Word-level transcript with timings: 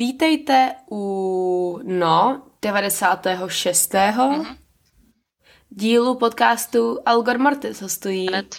Vítejte 0.00 0.74
u, 0.90 1.80
no, 1.82 2.42
96. 2.62 3.94
Mm-hmm. 3.94 4.56
dílu 5.70 6.14
podcastu 6.14 6.98
Algor 7.06 7.38
Mortis 7.38 7.82
hostují 7.82 8.26
Hned. 8.26 8.56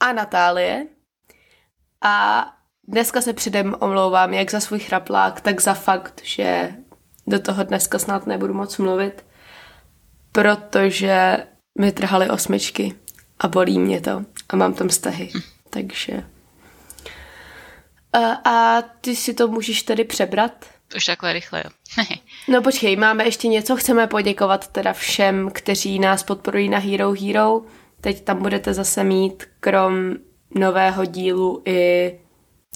a 0.00 0.12
Natálie. 0.12 0.86
A 2.02 2.46
dneska 2.88 3.20
se 3.20 3.32
předem 3.32 3.76
omlouvám 3.80 4.34
jak 4.34 4.50
za 4.50 4.60
svůj 4.60 4.78
chraplák, 4.78 5.40
tak 5.40 5.60
za 5.60 5.74
fakt, 5.74 6.20
že 6.24 6.74
do 7.26 7.38
toho 7.38 7.64
dneska 7.64 7.98
snad 7.98 8.26
nebudu 8.26 8.54
moc 8.54 8.78
mluvit, 8.78 9.24
protože 10.32 11.46
mi 11.80 11.92
trhaly 11.92 12.30
osmičky 12.30 12.94
a 13.38 13.48
bolí 13.48 13.78
mě 13.78 14.00
to 14.00 14.24
a 14.48 14.56
mám 14.56 14.74
tam 14.74 14.88
vztahy. 14.88 15.30
Hm. 15.34 15.40
Takže 15.70 16.24
a, 18.12 18.32
a 18.32 18.82
ty 18.82 19.16
si 19.16 19.34
to 19.34 19.48
můžeš 19.48 19.82
tedy 19.82 20.04
přebrat? 20.04 20.64
Už 20.96 21.04
takhle 21.04 21.32
rychle, 21.32 21.62
jo. 21.64 21.70
no 22.48 22.62
počkej, 22.62 22.96
máme 22.96 23.24
ještě 23.24 23.48
něco. 23.48 23.76
Chceme 23.76 24.06
poděkovat 24.06 24.68
teda 24.68 24.92
všem, 24.92 25.50
kteří 25.50 25.98
nás 25.98 26.22
podporují 26.22 26.68
na 26.68 26.78
Hero 26.78 27.12
Hero. 27.12 27.62
Teď 28.00 28.24
tam 28.24 28.42
budete 28.42 28.74
zase 28.74 29.04
mít 29.04 29.44
krom 29.60 30.14
nového 30.54 31.04
dílu 31.04 31.62
i 31.64 32.20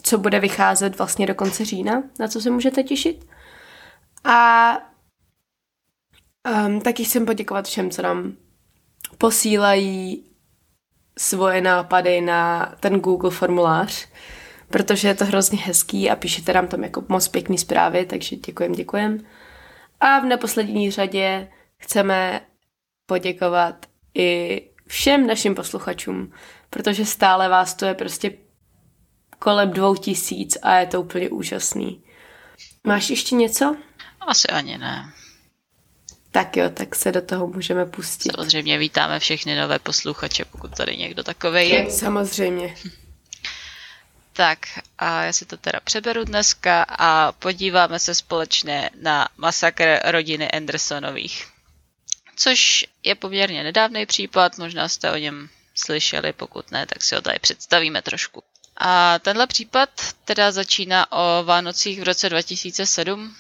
co 0.03 0.19
bude 0.19 0.41
vycházet 0.41 0.99
vlastně 0.99 1.27
do 1.27 1.35
konce 1.35 1.65
října, 1.65 2.03
na 2.19 2.29
co 2.29 2.41
se 2.41 2.51
můžete 2.51 2.83
těšit. 2.83 3.27
A 4.25 4.79
um, 6.67 6.81
taky 6.81 7.05
chcem 7.05 7.27
poděkovat 7.27 7.67
všem, 7.67 7.91
co 7.91 8.03
nám 8.03 8.33
posílají 9.19 10.25
svoje 11.19 11.61
nápady 11.61 12.21
na 12.21 12.75
ten 12.81 13.01
Google 13.01 13.31
formulář 13.31 14.09
protože 14.75 15.09
je 15.09 15.15
to 15.15 15.25
hrozně 15.25 15.59
hezký 15.59 16.11
a 16.11 16.17
píšete 16.17 16.53
nám 16.53 16.69
tam 16.69 16.85
jako 16.85 17.05
moc 17.09 17.29
pěkný 17.29 17.59
zprávy, 17.59 18.07
takže 18.07 18.37
děkujem, 18.37 18.73
děkujem. 18.73 19.19
A 20.01 20.19
v 20.19 20.25
neposlední 20.25 20.91
řadě 20.91 21.49
chceme 21.79 22.41
poděkovat 23.07 23.87
i 24.15 24.63
všem 24.87 25.27
našim 25.27 25.55
posluchačům, 25.55 26.33
protože 26.71 27.05
stále 27.07 27.49
vás 27.49 27.75
to 27.75 27.87
je 27.87 27.95
prostě 27.95 28.33
kolem 29.39 29.71
dvou 29.71 29.97
tisíc 29.97 30.59
a 30.63 30.77
je 30.77 30.87
to 30.87 31.01
úplně 31.01 31.29
úžasný. 31.29 32.03
Máš 32.85 33.11
ještě 33.11 33.35
něco? 33.35 33.77
Asi 34.21 34.49
ani 34.49 34.79
ne. 34.79 35.13
Tak 36.31 36.57
jo, 36.57 36.71
tak 36.71 36.95
se 36.95 37.13
do 37.13 37.23
toho 37.23 37.47
můžeme 37.47 37.87
pustit. 37.87 38.33
Samozřejmě 38.33 38.79
vítáme 38.79 39.19
všechny 39.19 39.57
nové 39.57 39.79
posluchače, 39.79 40.45
pokud 40.45 40.77
tady 40.77 40.97
někdo 40.97 41.23
takový 41.23 41.69
je. 41.69 41.91
Samozřejmě. 41.91 42.75
Tak 44.37 44.59
a 44.99 45.23
já 45.25 45.33
si 45.33 45.45
to 45.47 45.57
teda 45.57 45.81
přeberu 45.85 46.25
dneska 46.25 46.83
a 46.89 47.33
podíváme 47.33 47.99
se 47.99 48.15
společně 48.15 48.91
na 49.01 49.29
masakr 49.37 49.99
rodiny 50.05 50.51
Andersonových. 50.51 51.47
Což 52.37 52.85
je 53.03 53.15
poměrně 53.15 53.63
nedávný 53.65 54.07
případ, 54.07 54.59
možná 54.59 54.89
jste 54.89 55.13
o 55.13 55.17
něm 55.17 55.49
slyšeli, 55.75 56.33
pokud 56.33 56.71
ne, 56.71 56.87
tak 56.87 57.03
si 57.03 57.15
ho 57.15 57.23
tady 57.23 57.39
představíme 57.39 58.03
trošku. 58.03 58.43
A 58.77 59.19
tenhle 59.19 59.47
případ 59.47 59.91
teda 60.25 60.53
začíná 60.53 61.13
o 61.13 61.45
Vánocích 61.45 62.01
v 62.01 62.05
roce 62.05 62.29
2007, 62.31 63.37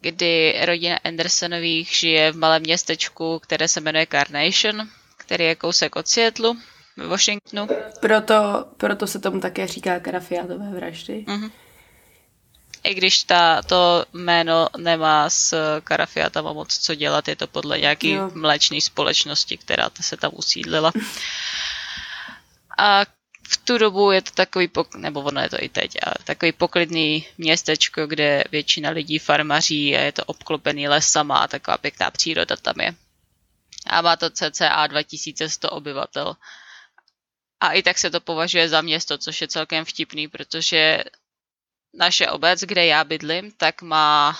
kdy 0.00 0.60
rodina 0.64 0.98
Andersonových 1.04 1.88
žije 1.88 2.32
v 2.32 2.36
malém 2.36 2.62
městečku, 2.62 3.38
které 3.38 3.68
se 3.68 3.80
jmenuje 3.80 4.06
Carnation, 4.10 4.88
který 5.16 5.44
je 5.44 5.54
kousek 5.54 5.96
od 5.96 6.08
Seattleu 6.08 6.54
ve 6.98 7.06
Washingtonu. 7.06 7.68
Proto, 8.00 8.68
proto 8.76 9.06
se 9.06 9.18
tomu 9.18 9.40
také 9.40 9.66
říká 9.66 10.00
karafiátové 10.00 10.70
vraždy. 10.70 11.24
Mm-hmm. 11.28 11.50
I 12.84 12.94
když 12.94 13.22
ta, 13.22 13.62
to 13.62 14.04
jméno 14.12 14.68
nemá 14.76 15.30
s 15.30 15.54
karafiátama 15.80 16.52
moc 16.52 16.78
co 16.78 16.94
dělat, 16.94 17.28
je 17.28 17.36
to 17.36 17.46
podle 17.46 17.78
nějaký 17.80 18.10
jo. 18.10 18.30
mléčné 18.34 18.80
společnosti, 18.80 19.56
která 19.56 19.90
se 20.00 20.16
tam 20.16 20.30
usídlila. 20.34 20.92
A 22.78 23.04
v 23.48 23.56
tu 23.56 23.78
dobu 23.78 24.10
je 24.10 24.22
to 24.22 24.30
takový, 24.30 24.68
pok- 24.68 24.98
nebo 24.98 25.20
ono 25.20 25.40
je 25.40 25.50
to 25.50 25.56
i 25.60 25.68
teď, 25.68 25.96
ale 26.02 26.14
takový 26.24 26.52
poklidný 26.52 27.26
městečko, 27.38 28.06
kde 28.06 28.44
většina 28.52 28.90
lidí 28.90 29.18
farmaří 29.18 29.96
a 29.96 30.00
je 30.00 30.12
to 30.12 30.24
obklopený 30.24 30.88
lesama 30.88 31.38
a 31.38 31.48
taková 31.48 31.78
pěkná 31.78 32.10
příroda 32.10 32.56
tam 32.56 32.74
je. 32.80 32.94
A 33.86 34.02
má 34.02 34.16
to 34.16 34.30
cca 34.30 34.86
2100 34.86 35.70
obyvatel. 35.70 36.36
A 37.60 37.72
i 37.72 37.82
tak 37.82 37.98
se 37.98 38.10
to 38.10 38.20
považuje 38.20 38.68
za 38.68 38.80
město, 38.80 39.18
což 39.18 39.40
je 39.40 39.48
celkem 39.48 39.84
vtipný, 39.84 40.28
protože 40.28 41.04
naše 41.94 42.28
obec, 42.28 42.60
kde 42.60 42.86
já 42.86 43.04
bydlím, 43.04 43.52
tak 43.52 43.82
má 43.82 44.38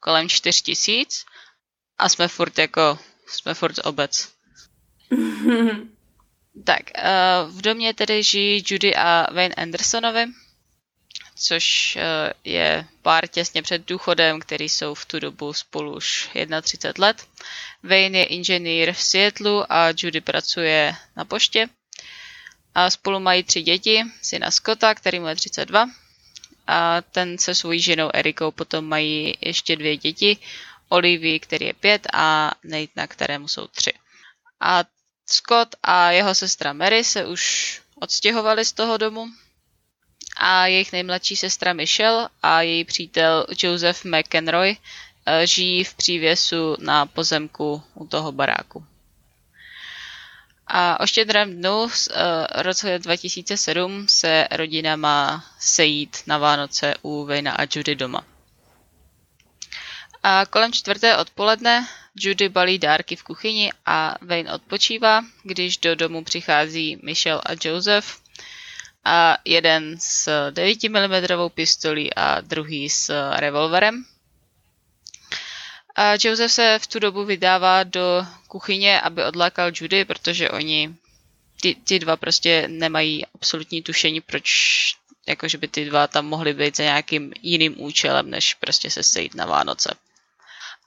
kolem 0.00 0.28
4 0.28 0.62
tisíc 0.62 1.24
a 1.98 2.08
jsme 2.08 2.28
furt 2.28 2.58
jako, 2.58 2.98
jsme 3.26 3.54
furt 3.54 3.78
obec. 3.84 4.28
tak, 6.64 6.82
eh, 6.94 7.44
v 7.46 7.62
domě 7.62 7.94
tedy 7.94 8.22
žijí 8.22 8.64
Judy 8.66 8.96
a 8.96 9.32
Wayne 9.32 9.54
Andersonovi, 9.54 10.24
což 11.36 11.96
eh, 11.96 12.32
je 12.44 12.86
pár 13.02 13.28
těsně 13.28 13.62
před 13.62 13.86
důchodem, 13.88 14.40
který 14.40 14.68
jsou 14.68 14.94
v 14.94 15.04
tu 15.06 15.18
dobu 15.20 15.52
spolu 15.52 15.96
už 15.96 16.30
31 16.62 17.06
let. 17.06 17.26
Wayne 17.82 18.18
je 18.18 18.24
inženýr 18.24 18.92
v 18.92 19.02
Seattleu 19.02 19.64
a 19.68 19.88
Judy 19.96 20.20
pracuje 20.20 20.94
na 21.16 21.24
poště. 21.24 21.68
A 22.74 22.90
spolu 22.90 23.20
mají 23.20 23.42
tři 23.42 23.62
děti, 23.62 24.04
syna 24.22 24.50
Scotta, 24.50 24.94
který 24.94 25.20
mu 25.20 25.26
je 25.26 25.34
32, 25.36 25.86
a 26.66 27.02
ten 27.02 27.38
se 27.38 27.54
svou 27.54 27.72
ženou 27.78 28.10
Erikou 28.14 28.50
potom 28.50 28.84
mají 28.84 29.38
ještě 29.40 29.76
dvě 29.76 29.96
děti, 29.96 30.36
Olivii, 30.88 31.40
který 31.40 31.66
je 31.66 31.72
pět 31.74 32.06
a 32.12 32.50
Natana, 32.64 33.06
kterému 33.06 33.48
jsou 33.48 33.66
tři. 33.66 33.92
A 34.60 34.84
Scott 35.26 35.76
a 35.82 36.10
jeho 36.10 36.34
sestra 36.34 36.72
Mary 36.72 37.04
se 37.04 37.26
už 37.26 37.42
odstěhovali 37.94 38.64
z 38.64 38.72
toho 38.72 38.96
domu 38.96 39.28
a 40.36 40.66
jejich 40.66 40.92
nejmladší 40.92 41.36
sestra 41.36 41.72
Michelle 41.72 42.28
a 42.42 42.62
její 42.62 42.84
přítel 42.84 43.46
Joseph 43.62 44.04
McEnroy 44.04 44.76
eh, 45.26 45.46
žijí 45.46 45.84
v 45.84 45.94
přívěsu 45.94 46.76
na 46.78 47.06
pozemku 47.06 47.82
u 47.94 48.06
toho 48.06 48.32
baráku. 48.32 48.86
A 50.70 51.00
o 51.00 51.06
štědrém 51.06 51.56
dnu 51.56 51.88
z 51.88 52.08
uh, 52.08 52.14
roce 52.62 52.98
2007 52.98 54.08
se 54.08 54.48
rodina 54.50 54.96
má 54.96 55.44
sejít 55.58 56.16
na 56.26 56.38
Vánoce 56.38 56.94
u 57.02 57.24
Vejna 57.24 57.52
a 57.52 57.62
Judy 57.74 57.94
doma. 57.94 58.24
A 60.22 60.46
kolem 60.46 60.72
čtvrté 60.72 61.16
odpoledne 61.16 61.88
Judy 62.14 62.48
balí 62.48 62.78
dárky 62.78 63.16
v 63.16 63.22
kuchyni 63.22 63.72
a 63.86 64.14
Wayne 64.20 64.52
odpočívá, 64.52 65.24
když 65.42 65.76
do 65.76 65.94
domu 65.94 66.24
přichází 66.24 66.98
Michelle 67.02 67.40
a 67.46 67.52
Joseph 67.64 68.06
a 69.04 69.38
jeden 69.44 69.96
s 69.98 70.50
9 70.50 70.78
mm 70.88 71.50
pistolí 71.54 72.14
a 72.14 72.40
druhý 72.40 72.90
s 72.90 73.30
revolverem. 73.36 74.04
A 75.98 76.14
Joseph 76.20 76.52
se 76.52 76.78
v 76.78 76.86
tu 76.86 76.98
dobu 76.98 77.24
vydává 77.24 77.82
do 77.82 78.26
kuchyně, 78.48 79.00
aby 79.00 79.24
odlákal 79.24 79.70
Judy, 79.74 80.04
protože 80.04 80.50
oni, 80.50 80.94
ty, 81.60 81.74
ty 81.74 81.98
dva 81.98 82.16
prostě 82.16 82.68
nemají 82.68 83.26
absolutní 83.34 83.82
tušení, 83.82 84.20
proč 84.20 84.48
jakože 85.26 85.58
by 85.58 85.68
ty 85.68 85.84
dva 85.84 86.06
tam 86.06 86.26
mohly 86.26 86.54
být 86.54 86.76
za 86.76 86.82
nějakým 86.82 87.32
jiným 87.42 87.80
účelem, 87.82 88.30
než 88.30 88.54
prostě 88.54 88.90
se 88.90 89.02
sejít 89.02 89.34
na 89.34 89.46
Vánoce. 89.46 89.94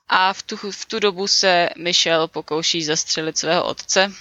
A 0.08 0.32
v 0.32 0.42
tu, 0.42 0.56
v 0.56 0.84
tu 0.84 0.98
dobu 0.98 1.26
se 1.26 1.68
Michelle 1.76 2.28
pokouší 2.28 2.84
zastřelit 2.84 3.38
svého 3.38 3.64
otce, 3.64 4.12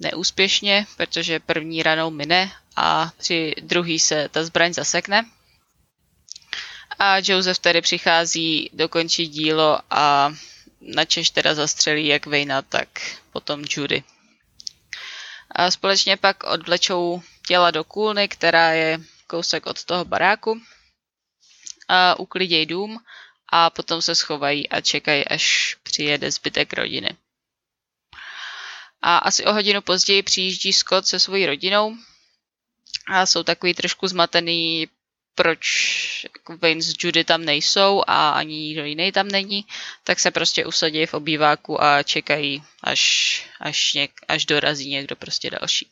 neúspěšně, 0.00 0.86
protože 0.96 1.40
první 1.40 1.82
ranou 1.82 2.10
mine 2.10 2.52
a 2.76 3.10
při 3.18 3.54
druhý 3.60 3.98
se 3.98 4.28
ta 4.28 4.44
zbraň 4.44 4.72
zasekne 4.72 5.24
a 7.00 7.16
Joseph 7.24 7.58
tedy 7.58 7.80
přichází 7.80 8.70
dokončit 8.72 9.26
dílo 9.26 9.78
a 9.90 10.34
načež 10.80 11.30
teda 11.30 11.54
zastřelí 11.54 12.06
jak 12.06 12.26
Vejna, 12.26 12.62
tak 12.62 12.88
potom 13.32 13.64
Judy. 13.70 14.04
A 15.50 15.70
společně 15.70 16.16
pak 16.16 16.44
odvlečou 16.44 17.22
těla 17.46 17.70
do 17.70 17.84
kůlny, 17.84 18.28
která 18.28 18.70
je 18.70 19.00
kousek 19.26 19.66
od 19.66 19.84
toho 19.84 20.04
baráku. 20.04 20.60
a 21.88 22.18
uklidějí 22.18 22.66
dům 22.66 22.98
a 23.52 23.70
potom 23.70 24.02
se 24.02 24.14
schovají 24.14 24.68
a 24.68 24.80
čekají, 24.80 25.28
až 25.28 25.76
přijede 25.82 26.30
zbytek 26.30 26.72
rodiny. 26.72 27.16
A 29.02 29.18
asi 29.18 29.44
o 29.44 29.52
hodinu 29.52 29.82
později 29.82 30.22
přijíždí 30.22 30.72
Scott 30.72 31.06
se 31.06 31.18
svojí 31.18 31.46
rodinou 31.46 31.96
a 33.06 33.26
jsou 33.26 33.42
takový 33.42 33.74
trošku 33.74 34.08
zmatený, 34.08 34.88
proč 35.34 35.66
jako 36.24 36.56
Wayne 36.56 36.82
s 36.82 36.94
Judy 36.98 37.24
tam 37.24 37.44
nejsou 37.44 38.02
a 38.06 38.30
ani 38.30 38.54
nikdo 38.54 38.84
jiný 38.84 39.12
tam 39.12 39.28
není, 39.28 39.66
tak 40.04 40.20
se 40.20 40.30
prostě 40.30 40.66
usadí 40.66 41.06
v 41.06 41.14
obýváku 41.14 41.82
a 41.82 42.02
čekají, 42.02 42.62
až, 42.82 43.00
až, 43.60 43.94
něk, 43.94 44.10
až 44.28 44.46
dorazí 44.46 44.90
někdo 44.90 45.16
prostě 45.16 45.50
další. 45.50 45.90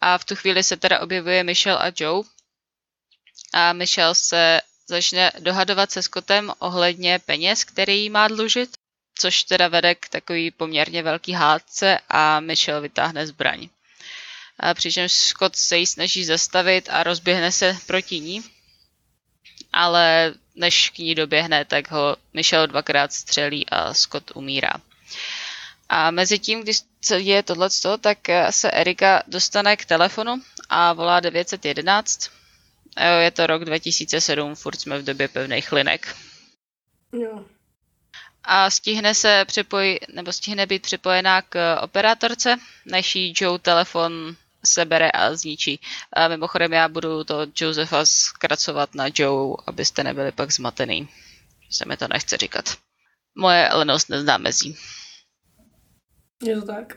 A 0.00 0.18
v 0.18 0.24
tu 0.24 0.36
chvíli 0.36 0.62
se 0.62 0.76
teda 0.76 1.00
objevuje 1.00 1.44
Michelle 1.44 1.78
a 1.78 1.92
Joe. 1.98 2.24
A 3.52 3.72
Michelle 3.72 4.14
se 4.14 4.60
začne 4.88 5.32
dohadovat 5.38 5.90
se 5.90 6.02
Scottem 6.02 6.52
ohledně 6.58 7.18
peněz, 7.18 7.64
který 7.64 8.02
jí 8.02 8.10
má 8.10 8.28
dlužit, 8.28 8.70
což 9.18 9.42
teda 9.42 9.68
vede 9.68 9.94
k 9.94 10.08
takový 10.08 10.50
poměrně 10.50 11.02
velký 11.02 11.32
hádce 11.32 11.98
a 12.08 12.40
Michelle 12.40 12.80
vytáhne 12.80 13.26
zbraň. 13.26 13.68
Přičemž 14.74 15.12
Scott 15.12 15.56
se 15.56 15.76
jí 15.76 15.86
snaží 15.86 16.24
zastavit 16.24 16.88
a 16.92 17.02
rozběhne 17.02 17.52
se 17.52 17.76
proti 17.86 18.20
ní, 18.20 18.42
ale 19.72 20.34
než 20.54 20.90
k 20.90 20.98
ní 20.98 21.14
doběhne, 21.14 21.64
tak 21.64 21.90
ho 21.90 22.16
Michelle 22.32 22.66
dvakrát 22.66 23.12
střelí 23.12 23.68
a 23.68 23.94
Scott 23.94 24.30
umírá. 24.34 24.72
A 25.88 26.10
mezi 26.10 26.38
tím, 26.38 26.62
když 26.62 26.80
se 27.04 27.22
děje 27.22 27.42
tohleto, 27.42 27.98
tak 27.98 28.18
se 28.50 28.70
Erika 28.70 29.22
dostane 29.26 29.76
k 29.76 29.84
telefonu 29.84 30.42
a 30.68 30.92
volá 30.92 31.20
911. 31.20 32.30
A 32.96 33.04
jo, 33.04 33.20
je 33.20 33.30
to 33.30 33.46
rok 33.46 33.64
2007, 33.64 34.54
furt 34.54 34.80
jsme 34.80 34.98
v 34.98 35.04
době 35.04 35.28
pevných 35.28 35.72
linek. 35.72 36.16
Jo. 37.12 37.44
A 38.44 38.70
stihne 38.70 39.14
se 39.14 39.44
připoj, 39.44 40.00
nebo 40.12 40.32
stihne 40.32 40.66
být 40.66 40.82
připojená 40.82 41.42
k 41.42 41.76
operátorce, 41.80 42.56
než 42.84 43.16
jí 43.16 43.34
Joe 43.36 43.58
telefon 43.58 44.36
sebere 44.64 45.10
a 45.10 45.34
zničí. 45.34 45.80
A 46.12 46.28
mimochodem 46.28 46.72
já 46.72 46.88
budu 46.88 47.24
to 47.24 47.46
Josefa 47.56 48.06
zkracovat 48.06 48.94
na 48.94 49.04
Joe, 49.14 49.56
abyste 49.66 50.04
nebyli 50.04 50.32
pak 50.32 50.52
zmatený. 50.52 51.08
Se 51.70 51.84
mi 51.88 51.96
to 51.96 52.08
nechce 52.08 52.36
říkat. 52.36 52.64
Moje 53.34 53.68
lenost 53.72 54.08
nezná 54.08 54.38
mezí. 54.38 54.76
Je 56.42 56.60
to 56.60 56.66
tak. 56.66 56.96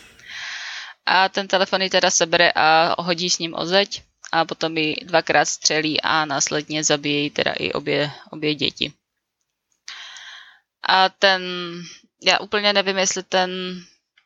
a 1.06 1.28
ten 1.28 1.48
telefon 1.48 1.82
ji 1.82 1.90
teda 1.90 2.10
sebere 2.10 2.52
a 2.52 2.94
hodí 3.02 3.30
s 3.30 3.38
ním 3.38 3.54
o 3.54 3.66
zeď 3.66 4.02
a 4.32 4.44
potom 4.44 4.76
ji 4.76 4.96
dvakrát 5.04 5.44
střelí 5.44 6.00
a 6.00 6.24
následně 6.24 6.84
zabíjí 6.84 7.30
teda 7.30 7.52
i 7.52 7.72
obě, 7.72 8.10
obě 8.30 8.54
děti. 8.54 8.92
A 10.88 11.08
ten, 11.08 11.42
já 12.22 12.38
úplně 12.38 12.72
nevím, 12.72 12.98
jestli 12.98 13.22
ten, 13.22 13.50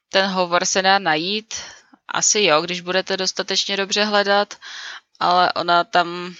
ten 0.08 0.30
hovor 0.30 0.64
se 0.64 0.82
dá 0.82 0.98
najít, 0.98 1.54
asi 2.08 2.42
jo, 2.42 2.62
když 2.62 2.80
budete 2.80 3.16
dostatečně 3.16 3.76
dobře 3.76 4.04
hledat, 4.04 4.54
ale 5.20 5.52
ona 5.52 5.84
tam 5.84 6.34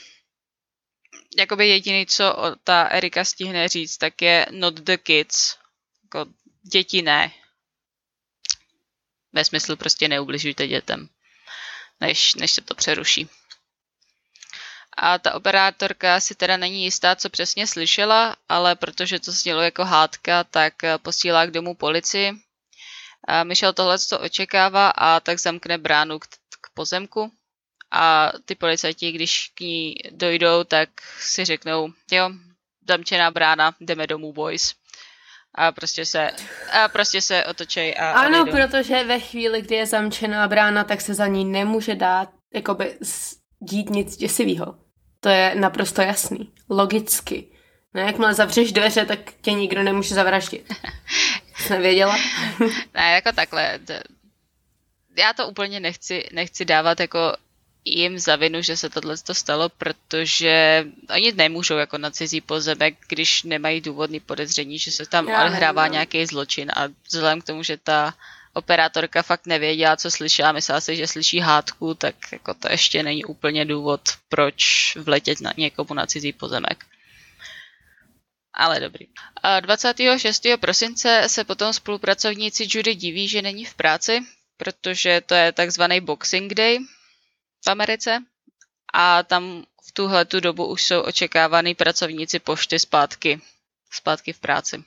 jakoby 1.39 1.69
jediný, 1.69 2.07
co 2.07 2.37
ta 2.65 2.83
Erika 2.83 3.25
stihne 3.25 3.69
říct, 3.69 3.97
tak 3.97 4.23
je 4.23 4.47
not 4.51 4.75
the 4.75 4.97
kids. 4.97 5.57
Jako 6.03 6.31
děti 6.73 7.03
ne. 7.03 7.33
Ve 9.33 9.45
smyslu 9.45 9.77
prostě 9.77 10.09
neubližujte 10.09 10.67
dětem, 10.69 11.09
než, 12.01 12.35
než 12.35 12.53
se 12.53 12.61
to 12.61 12.75
přeruší. 12.75 13.29
A 14.97 15.19
ta 15.19 15.35
operátorka 15.35 16.21
si 16.21 16.35
teda 16.35 16.57
není 16.57 16.85
jistá, 16.85 17.17
co 17.17 17.31
přesně 17.31 17.67
slyšela, 17.67 18.37
ale 18.49 18.77
protože 18.77 19.21
to 19.21 19.33
znělo 19.33 19.63
jako 19.63 19.85
hádka, 19.85 20.45
tak 20.45 20.75
posílá 21.03 21.47
k 21.47 21.51
domu 21.51 21.75
policii. 21.75 22.33
A 23.29 23.45
Michel 23.45 23.73
tohle 23.73 23.99
to 23.99 24.21
očekává 24.21 24.91
a 24.91 25.21
tak 25.21 25.39
zamkne 25.39 25.79
bránu 25.79 26.19
k, 26.19 26.27
k 26.61 26.71
pozemku. 26.75 27.33
A 27.91 28.33
ty 28.45 28.55
policajti, 28.55 29.13
když 29.13 29.51
k 29.55 29.61
ní 29.61 29.95
dojdou, 30.11 30.65
tak 30.65 30.89
si 31.21 31.45
řeknou, 31.45 31.93
jo, 32.11 32.31
zamčená 32.89 33.31
brána, 33.31 33.75
jdeme 33.81 34.07
domů, 34.07 34.33
boys 34.33 34.75
a 35.55 35.73
prostě 35.73 36.07
se, 36.07 36.31
a 36.73 36.89
prostě 36.89 37.21
se 37.21 37.45
otočej 37.45 37.95
a 37.99 38.11
Ano, 38.13 38.41
odejdou. 38.43 38.59
protože 38.69 39.05
ve 39.05 39.21
chvíli, 39.21 39.63
kdy 39.63 39.75
je 39.75 39.87
zamčená 39.87 40.49
brána, 40.49 40.85
tak 40.85 41.01
se 41.01 41.15
za 41.15 41.27
ní 41.27 41.45
nemůže 41.45 41.95
dát 41.95 42.29
jakoby 42.55 42.99
dít 43.61 43.91
nic 43.91 44.17
děsivého. 44.17 44.79
To 45.21 45.29
je 45.29 45.55
naprosto 45.55 46.03
jasný. 46.03 46.53
Logicky. 46.71 47.51
No 47.95 48.01
jakmile 48.01 48.35
zavřeš 48.35 48.73
dveře, 48.73 49.07
tak 49.07 49.19
tě 49.41 49.53
nikdo 49.53 49.83
nemůže 49.83 50.15
zavraždit. 50.15 50.73
Jsi 51.57 51.71
nevěděla? 51.73 52.19
ne, 52.95 53.13
jako 53.13 53.33
takhle. 53.33 53.79
Já 55.17 55.33
to 55.33 55.49
úplně 55.49 55.81
nechci, 55.81 56.29
nechci 56.33 56.65
dávat 56.65 57.01
jako 57.01 57.37
jim 57.85 58.19
za 58.19 58.37
vinu, 58.37 58.63
že 58.63 58.77
se 58.77 58.91
tohle 58.91 59.17
stalo, 59.33 59.69
protože 59.69 60.85
oni 61.15 61.33
nemůžou 61.33 61.77
jako 61.77 61.99
na 61.99 62.11
cizí 62.11 62.41
pozemek, 62.41 62.95
když 63.09 63.43
nemají 63.43 63.81
důvodný 63.81 64.21
podezření, 64.21 64.79
že 64.79 64.91
se 64.91 65.07
tam 65.07 65.29
Já 65.29 65.45
odhrává 65.45 65.83
nevím. 65.83 65.91
No. 65.91 65.93
nějaký 65.93 66.27
zločin 66.27 66.71
a 66.77 66.89
vzhledem 67.07 67.41
k 67.41 67.45
tomu, 67.45 67.63
že 67.63 67.77
ta 67.77 68.15
operátorka 68.53 69.23
fakt 69.23 69.47
nevěděla, 69.47 69.97
co 69.97 70.11
slyšela, 70.11 70.53
myslela 70.53 70.81
si, 70.81 70.97
že 70.97 71.07
slyší 71.07 71.41
hádku, 71.41 71.95
tak 71.95 72.15
jako 72.33 72.55
to 72.55 72.71
ještě 72.71 73.03
není 73.03 73.25
úplně 73.25 73.65
důvod, 73.65 74.01
proč 74.29 74.93
vletět 74.97 75.41
na 75.41 75.53
někomu 75.57 75.95
na 75.95 76.07
cizí 76.07 76.33
pozemek. 76.33 76.85
Ale 78.57 78.81
dobrý. 78.81 79.07
26. 79.61 80.47
prosince 80.61 81.23
se 81.27 81.45
potom 81.45 81.73
spolupracovníci 81.73 82.67
Judy 82.71 82.95
diví, 82.95 83.29
že 83.29 83.43
není 83.43 83.65
v 83.65 83.75
práci, 83.75 84.21
protože 84.57 85.21
to 85.27 85.35
je 85.35 85.53
takzvaný 85.53 86.01
Boxing 86.01 86.55
Day, 86.55 86.79
v 87.65 87.69
Americe 87.71 88.23
a 88.93 89.23
tam 89.23 89.65
v 89.89 89.93
tuhle 89.93 90.25
tu 90.25 90.41
dobu 90.41 90.67
už 90.67 90.83
jsou 90.83 91.01
očekávaný 91.01 91.75
pracovníci 91.75 92.39
pošty 92.39 92.79
zpátky, 92.79 93.41
zpátky 93.91 94.33
v 94.33 94.39
práci. 94.41 94.85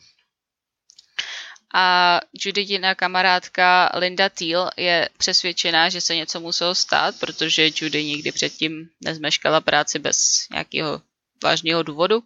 A 1.74 2.20
Judytina 2.46 2.96
kamarádka 2.96 3.92
Linda 3.96 4.30
Teal 4.30 4.72
je 4.78 5.10
přesvědčená, 5.18 5.90
že 5.90 6.02
se 6.02 6.16
něco 6.16 6.40
muselo 6.40 6.76
stát, 6.76 7.20
protože 7.20 7.70
Judy 7.76 8.06
nikdy 8.06 8.32
předtím 8.32 8.90
nezmeškala 9.04 9.62
práci 9.62 10.00
bez 10.00 10.48
nějakého 10.52 11.02
vážného 11.44 11.84
důvodu. 11.84 12.24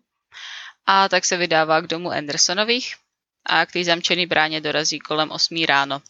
A 0.86 1.10
tak 1.10 1.26
se 1.26 1.38
vydává 1.38 1.82
k 1.82 1.88
domu 1.88 2.12
Andersonových 2.12 2.96
a 3.46 3.66
k 3.66 3.72
té 3.72 3.84
zamčený 3.84 4.26
bráně 4.26 4.62
dorazí 4.62 5.00
kolem 5.00 5.32
8 5.32 5.64
ráno. 5.66 6.02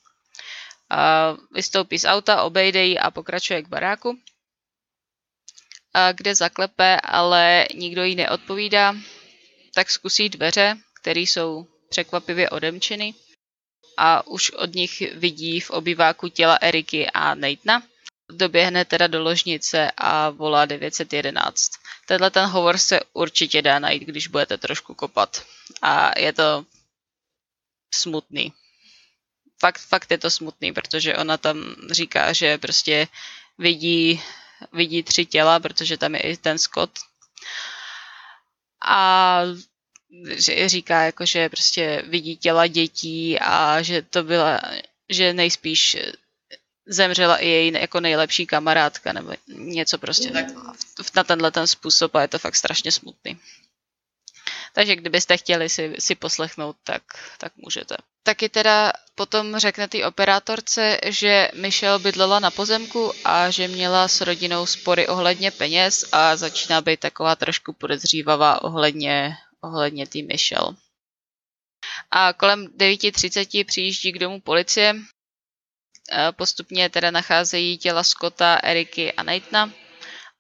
A 0.90 1.34
vystoupí 1.52 2.00
z 2.00 2.06
auta, 2.06 2.44
obejde 2.44 2.86
ji 2.86 2.98
a 3.00 3.12
pokračuje 3.12 3.62
k 3.62 3.68
baráku 3.68 4.20
kde 6.14 6.36
zaklepe, 6.36 6.98
ale 7.04 7.68
nikdo 7.76 8.04
jí 8.04 8.16
neodpovídá, 8.16 8.96
tak 9.74 9.92
zkusí 9.92 10.30
dveře, 10.30 10.78
které 11.02 11.20
jsou 11.20 11.68
překvapivě 11.90 12.50
odemčeny 12.50 13.14
a 13.98 14.28
už 14.28 14.52
od 14.52 14.76
nich 14.76 15.14
vidí 15.14 15.60
v 15.60 15.70
obyváku 15.70 16.28
těla 16.28 16.56
Eriky 16.62 17.10
a 17.10 17.36
Natana. 17.36 17.84
Doběhne 18.32 18.86
teda 18.86 19.08
do 19.08 19.24
ložnice 19.24 19.92
a 19.98 20.30
volá 20.30 20.66
911. 20.66 21.72
Tenhle 22.08 22.32
ten 22.32 22.46
hovor 22.46 22.78
se 22.78 23.00
určitě 23.14 23.62
dá 23.62 23.80
najít, 23.80 24.04
když 24.04 24.28
budete 24.28 24.58
trošku 24.58 24.96
kopat. 24.96 25.44
A 25.82 26.20
je 26.20 26.34
to 26.34 26.66
smutný. 27.94 28.54
Fakt, 29.60 29.80
fakt 29.80 30.12
je 30.12 30.18
to 30.18 30.30
smutný, 30.30 30.74
protože 30.74 31.18
ona 31.18 31.38
tam 31.38 31.76
říká, 31.92 32.34
že 32.34 32.58
prostě 32.58 33.08
vidí 33.58 34.22
vidí 34.72 35.04
tři 35.04 35.26
těla, 35.26 35.60
protože 35.60 35.98
tam 35.98 36.16
je 36.16 36.22
i 36.22 36.38
ten 36.38 36.58
Scott. 36.58 36.92
A 38.86 39.42
říká, 40.66 41.02
jako, 41.02 41.26
že 41.26 41.50
prostě 41.50 42.04
vidí 42.08 42.38
těla 42.38 42.68
dětí 42.68 43.40
a 43.40 43.82
že 43.82 44.02
to 44.02 44.24
byla, 44.24 44.62
že 45.10 45.34
nejspíš 45.34 45.98
zemřela 46.88 47.38
i 47.38 47.48
její 47.48 47.74
jako 47.74 48.00
nejlepší 48.00 48.46
kamarádka 48.46 49.14
nebo 49.14 49.34
něco 49.48 49.98
prostě 49.98 50.32
tak 50.32 50.46
na 51.16 51.24
tenhle 51.24 51.52
ten 51.52 51.68
způsob 51.68 52.16
a 52.16 52.22
je 52.22 52.28
to 52.28 52.40
fakt 52.40 52.56
strašně 52.56 52.92
smutný. 52.92 53.40
Takže 54.74 54.96
kdybyste 54.96 55.38
chtěli 55.38 55.70
si, 55.70 55.96
si 56.00 56.16
poslechnout, 56.16 56.76
tak, 56.84 57.04
tak 57.38 57.52
můžete. 57.56 57.96
Taky 58.24 58.50
teda 58.50 58.94
potom 59.16 59.58
řekne 59.58 59.88
té 59.88 60.06
operátorce, 60.06 61.00
že 61.06 61.50
Michelle 61.54 62.00
bydlela 62.00 62.40
na 62.40 62.52
pozemku 62.52 63.14
a 63.24 63.50
že 63.50 63.68
měla 63.68 64.08
s 64.08 64.22
rodinou 64.22 64.66
spory 64.66 65.08
ohledně 65.08 65.52
peněz 65.52 66.06
a 66.12 66.36
začíná 66.36 66.82
být 66.82 67.00
taková 67.00 67.36
trošku 67.36 67.74
podezřívavá 67.74 68.64
ohledně, 68.64 69.38
ohledně 69.62 70.08
té 70.08 70.22
Michelle. 70.22 70.76
A 72.12 72.34
kolem 72.34 72.66
9.30 72.66 73.66
přijíždí 73.66 74.12
k 74.12 74.20
domu 74.20 74.42
policie. 74.42 74.96
Postupně 76.32 76.90
teda 76.90 77.12
nacházejí 77.12 77.78
těla 77.78 78.04
Scotta, 78.04 78.56
Eriky 78.64 79.14
a 79.14 79.24
Nathana 79.24 79.72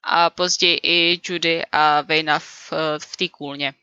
a 0.03 0.29
později 0.29 0.79
i 0.83 1.21
Judy 1.23 1.65
a 1.71 2.01
Vejna 2.01 2.39
v, 2.39 2.73
v 2.97 3.17
té 3.17 3.27
kůlně. 3.29 3.73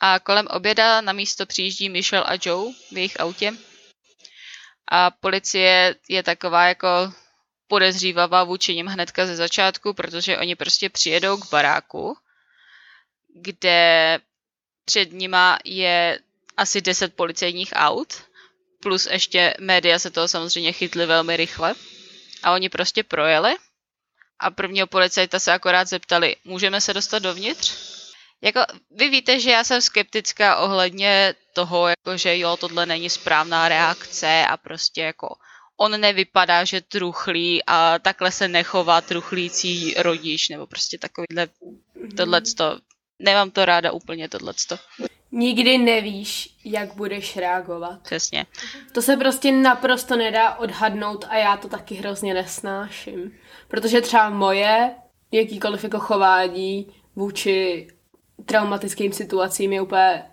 A 0.00 0.18
kolem 0.18 0.46
oběda 0.46 1.00
na 1.00 1.12
místo 1.12 1.46
přijíždí 1.46 1.88
Michelle 1.88 2.24
a 2.24 2.38
Joe 2.44 2.72
v 2.92 2.96
jejich 2.96 3.20
autě. 3.20 3.52
A 4.90 5.10
policie 5.10 5.96
je 6.08 6.22
taková 6.22 6.66
jako 6.66 7.12
podezřívavá 7.68 8.44
vůči 8.44 8.74
nim 8.74 8.86
hnedka 8.86 9.26
ze 9.26 9.36
začátku, 9.36 9.94
protože 9.94 10.38
oni 10.38 10.56
prostě 10.56 10.90
přijedou 10.90 11.36
k 11.36 11.50
baráku, 11.50 12.16
kde 13.34 14.18
před 14.84 15.12
nima 15.12 15.58
je 15.64 16.18
asi 16.56 16.80
10 16.80 17.16
policejních 17.16 17.72
aut, 17.76 18.22
plus 18.84 19.06
ještě 19.06 19.54
média 19.60 19.98
se 19.98 20.10
toho 20.10 20.28
samozřejmě 20.28 20.72
chytly 20.72 21.06
velmi 21.06 21.36
rychle. 21.36 21.74
A 22.42 22.52
oni 22.52 22.68
prostě 22.68 23.02
projeli 23.02 23.56
a 24.38 24.50
prvního 24.50 24.86
policajta 24.86 25.38
se 25.38 25.52
akorát 25.52 25.88
zeptali, 25.88 26.36
můžeme 26.44 26.80
se 26.80 26.94
dostat 26.94 27.18
dovnitř? 27.18 27.72
Jako, 28.42 28.60
vy 28.90 29.08
víte, 29.08 29.40
že 29.40 29.50
já 29.50 29.64
jsem 29.64 29.80
skeptická 29.80 30.56
ohledně 30.56 31.34
toho, 31.52 31.88
jako, 31.88 32.16
že 32.16 32.38
jo, 32.38 32.56
tohle 32.56 32.86
není 32.86 33.10
správná 33.10 33.68
reakce 33.68 34.46
a 34.48 34.56
prostě 34.56 35.02
jako 35.02 35.28
on 35.76 36.00
nevypadá, 36.00 36.64
že 36.64 36.80
truchlí 36.80 37.62
a 37.66 37.98
takhle 37.98 38.30
se 38.30 38.48
nechová 38.48 39.00
truchlící 39.00 39.94
rodič, 39.98 40.48
nebo 40.48 40.66
prostě 40.66 40.98
takovýhle 40.98 41.48
tohleto. 42.16 42.78
Nemám 43.18 43.50
to 43.50 43.64
ráda 43.64 43.92
úplně 43.92 44.28
tohleto. 44.28 44.78
Nikdy 45.34 45.78
nevíš, 45.78 46.56
jak 46.64 46.94
budeš 46.94 47.36
reagovat. 47.36 48.02
Přesně. 48.02 48.46
To 48.92 49.02
se 49.02 49.16
prostě 49.16 49.52
naprosto 49.52 50.16
nedá 50.16 50.54
odhadnout 50.54 51.24
a 51.28 51.36
já 51.36 51.56
to 51.56 51.68
taky 51.68 51.94
hrozně 51.94 52.34
nesnáším. 52.34 53.32
Protože 53.68 54.00
třeba 54.00 54.30
moje 54.30 54.94
jakýkoliv 55.32 55.84
jako 55.84 55.98
chování 55.98 56.86
vůči 57.16 57.88
traumatickým 58.46 59.12
situacím 59.12 59.72
je 59.72 59.82
úplně 59.82 60.24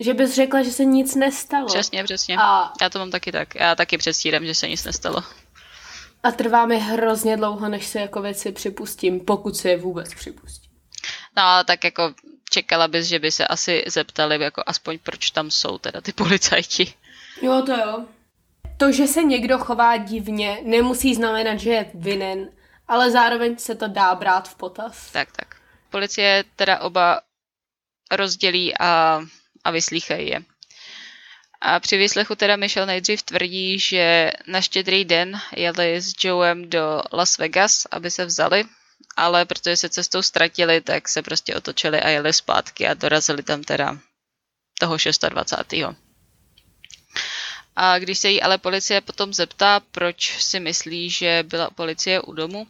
že 0.00 0.14
bys 0.14 0.34
řekla, 0.34 0.62
že 0.62 0.70
se 0.70 0.84
nic 0.84 1.14
nestalo. 1.14 1.66
Přesně, 1.66 2.04
přesně. 2.04 2.36
A... 2.38 2.72
Já 2.80 2.90
to 2.90 2.98
mám 2.98 3.10
taky 3.10 3.32
tak. 3.32 3.54
Já 3.54 3.74
taky 3.74 3.98
předstírám, 3.98 4.46
že 4.46 4.54
se 4.54 4.68
nic 4.68 4.84
nestalo. 4.84 5.22
A 6.22 6.30
trvá 6.32 6.66
mi 6.66 6.78
hrozně 6.78 7.36
dlouho, 7.36 7.68
než 7.68 7.86
se 7.86 8.00
jako 8.00 8.22
věci 8.22 8.52
připustím, 8.52 9.20
pokud 9.20 9.56
se 9.56 9.68
je 9.68 9.76
vůbec 9.76 10.14
připustím. 10.14 10.72
No, 11.36 11.64
tak 11.66 11.84
jako 11.84 12.14
čekala 12.52 12.88
bys, 12.88 13.06
že 13.06 13.18
by 13.18 13.32
se 13.32 13.46
asi 13.46 13.84
zeptali, 13.86 14.42
jako 14.42 14.62
aspoň 14.66 14.98
proč 14.98 15.30
tam 15.30 15.50
jsou 15.50 15.78
teda 15.78 16.00
ty 16.00 16.12
policajti. 16.12 16.94
Jo, 17.42 17.62
to 17.66 17.72
jo. 17.72 18.04
To, 18.76 18.92
že 18.92 19.06
se 19.06 19.22
někdo 19.22 19.58
chová 19.58 19.96
divně, 19.96 20.58
nemusí 20.62 21.14
znamenat, 21.14 21.56
že 21.56 21.70
je 21.70 21.90
vinen, 21.94 22.50
ale 22.88 23.10
zároveň 23.10 23.58
se 23.58 23.74
to 23.74 23.88
dá 23.88 24.14
brát 24.14 24.48
v 24.48 24.54
potaz. 24.54 25.12
Tak, 25.12 25.32
tak. 25.32 25.56
Policie 25.90 26.44
teda 26.56 26.80
oba 26.80 27.20
rozdělí 28.12 28.78
a, 28.80 29.20
a 29.64 29.70
vyslýchají 29.70 30.28
je. 30.28 30.42
A 31.60 31.80
při 31.80 31.96
výslechu 31.96 32.34
teda 32.34 32.56
Michelle 32.56 32.86
nejdřív 32.86 33.22
tvrdí, 33.22 33.78
že 33.78 34.30
na 34.46 34.60
štědrý 34.60 35.04
den 35.04 35.40
jeli 35.56 36.00
s 36.00 36.14
Joem 36.24 36.70
do 36.70 37.02
Las 37.12 37.38
Vegas, 37.38 37.86
aby 37.90 38.10
se 38.10 38.24
vzali, 38.24 38.64
ale 39.16 39.44
protože 39.44 39.76
se 39.76 39.88
cestou 39.88 40.22
ztratili, 40.22 40.80
tak 40.80 41.08
se 41.08 41.22
prostě 41.22 41.54
otočili 41.54 42.00
a 42.00 42.08
jeli 42.08 42.32
zpátky 42.32 42.88
a 42.88 42.94
dorazili 42.94 43.42
tam 43.42 43.62
teda 43.62 43.98
toho 44.80 44.96
26. 45.28 45.96
A 47.76 47.98
když 47.98 48.18
se 48.18 48.28
jí 48.28 48.42
ale 48.42 48.58
policie 48.58 49.00
potom 49.00 49.34
zeptá, 49.34 49.80
proč 49.80 50.42
si 50.42 50.60
myslí, 50.60 51.10
že 51.10 51.44
byla 51.46 51.70
policie 51.70 52.20
u 52.20 52.32
domu, 52.32 52.66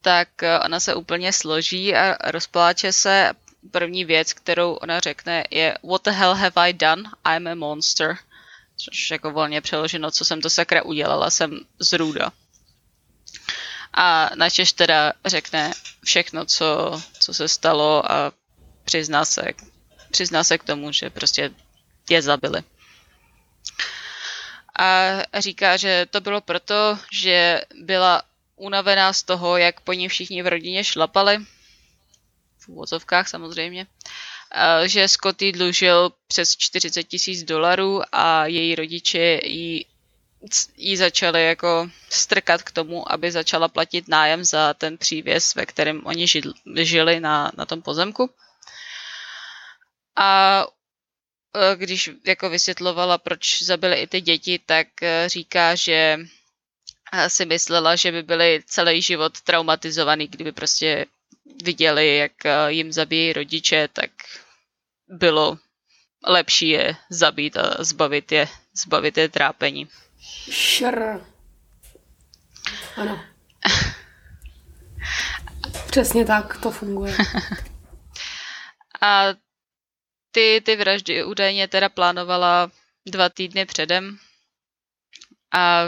tak 0.00 0.28
ona 0.64 0.80
se 0.80 0.94
úplně 0.94 1.32
složí 1.32 1.94
a 1.94 2.30
rozpláče 2.30 2.92
se. 2.92 3.32
První 3.70 4.04
věc, 4.04 4.32
kterou 4.32 4.72
ona 4.74 5.00
řekne, 5.00 5.44
je 5.50 5.78
What 5.82 6.04
the 6.04 6.10
hell 6.10 6.34
have 6.34 6.52
I 6.56 6.72
done? 6.72 7.02
I'm 7.36 7.46
a 7.46 7.54
monster. 7.54 8.16
Což 8.76 9.10
jako 9.10 9.30
volně 9.30 9.60
přeloženo, 9.60 10.10
co 10.10 10.24
jsem 10.24 10.40
to 10.40 10.50
sakra 10.50 10.82
udělala, 10.82 11.30
jsem 11.30 11.60
zrůda 11.78 12.32
a 13.96 14.30
načež 14.34 14.72
teda 14.72 15.12
řekne 15.24 15.72
všechno, 16.04 16.44
co, 16.44 17.02
co 17.20 17.34
se 17.34 17.48
stalo 17.48 18.12
a 18.12 18.32
přizná 18.84 19.24
se, 19.24 19.42
přizná 20.10 20.44
se 20.44 20.58
k 20.58 20.64
tomu, 20.64 20.92
že 20.92 21.10
prostě 21.10 21.50
je 22.10 22.22
zabili. 22.22 22.62
A 24.78 25.18
říká, 25.40 25.76
že 25.76 26.06
to 26.10 26.20
bylo 26.20 26.40
proto, 26.40 26.98
že 27.12 27.62
byla 27.74 28.22
unavená 28.56 29.12
z 29.12 29.22
toho, 29.22 29.56
jak 29.56 29.80
po 29.80 29.92
ní 29.92 30.08
všichni 30.08 30.42
v 30.42 30.46
rodině 30.46 30.84
šlapali, 30.84 31.38
v 32.58 32.68
úvozovkách 32.68 33.28
samozřejmě, 33.28 33.86
že 34.86 35.08
Scotty 35.08 35.52
dlužil 35.52 36.12
přes 36.26 36.56
40 36.56 37.02
tisíc 37.02 37.42
dolarů 37.42 38.02
a 38.12 38.46
její 38.46 38.74
rodiče 38.74 39.40
jí 39.44 39.86
jí 40.76 40.96
začali 40.96 41.46
jako 41.46 41.90
strkat 42.10 42.62
k 42.62 42.70
tomu, 42.70 43.12
aby 43.12 43.32
začala 43.32 43.68
platit 43.68 44.08
nájem 44.08 44.44
za 44.44 44.74
ten 44.74 44.98
přívěs, 44.98 45.54
ve 45.54 45.66
kterém 45.66 46.06
oni 46.06 46.26
žili 46.82 47.20
na, 47.20 47.52
na 47.56 47.66
tom 47.66 47.82
pozemku. 47.82 48.30
A 50.16 50.64
e, 51.54 51.76
když 51.76 52.10
jako 52.26 52.50
vysvětlovala, 52.50 53.18
proč 53.18 53.62
zabili 53.62 53.96
i 53.96 54.06
ty 54.06 54.20
děti, 54.20 54.58
tak 54.66 55.02
e, 55.02 55.28
říká, 55.28 55.74
že 55.74 56.18
e, 57.12 57.30
si 57.30 57.46
myslela, 57.46 57.96
že 57.96 58.12
by 58.12 58.22
byli 58.22 58.62
celý 58.66 59.02
život 59.02 59.40
traumatizovaný, 59.40 60.28
kdyby 60.28 60.52
prostě 60.52 61.06
viděli, 61.64 62.16
jak 62.16 62.32
jim 62.68 62.92
zabíjí 62.92 63.32
rodiče, 63.32 63.88
tak 63.92 64.10
bylo 65.08 65.58
lepší 66.26 66.68
je 66.68 66.96
zabít 67.10 67.56
a 67.56 67.84
zbavit 67.84 68.32
je, 68.32 68.48
zbavit 68.74 69.18
je 69.18 69.28
trápení. 69.28 69.88
Šr. 70.50 71.20
Ano. 72.96 73.24
Přesně 75.90 76.24
tak 76.24 76.60
to 76.60 76.70
funguje. 76.70 77.16
A 79.00 79.24
ty, 80.30 80.62
ty 80.64 80.76
vraždy 80.76 81.24
údajně 81.24 81.68
teda 81.68 81.88
plánovala 81.88 82.70
dva 83.06 83.28
týdny 83.28 83.66
předem 83.66 84.18
a 85.52 85.84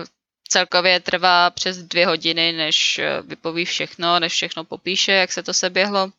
celkově 0.49 1.01
trvá 1.01 1.51
přes 1.51 1.79
dvě 1.79 2.07
hodiny, 2.07 2.53
než 2.53 3.01
vypoví 3.23 3.65
všechno, 3.65 4.21
než 4.21 4.33
všechno 4.33 4.65
popíše, 4.65 5.13
jak 5.13 5.33
se 5.33 5.43
to 5.43 5.55
seběhlo. 5.55 6.13